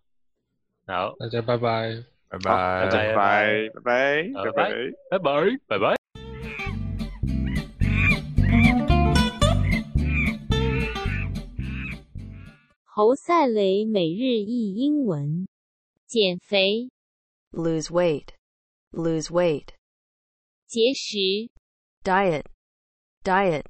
[0.87, 2.03] 好，大家拜拜。
[2.29, 2.49] 拜拜。
[2.49, 3.69] 大家拜。
[3.69, 4.63] 拜拜拜拜拜。
[4.69, 5.57] 呃拜拜。
[5.67, 6.00] 拜拜，
[12.93, 15.47] 侯赛雷每日一英文，
[16.07, 16.91] 减肥、
[17.53, 18.33] lose weight,
[18.91, 19.67] lose weight,
[20.67, 21.49] 节食、
[22.03, 22.43] diet,
[23.23, 23.63] diet,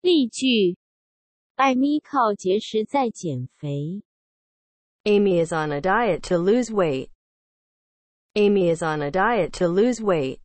[0.00, 0.76] 例句。
[1.56, 4.04] 艾米靠节食在减肥。
[5.02, 7.08] Amy is on a diet to lose weight.
[8.34, 10.38] Amy is on a diet to lose weight.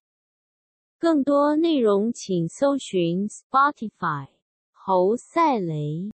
[0.97, 4.29] 更多内容请搜寻 Spotify
[4.71, 6.07] 侯赛雷。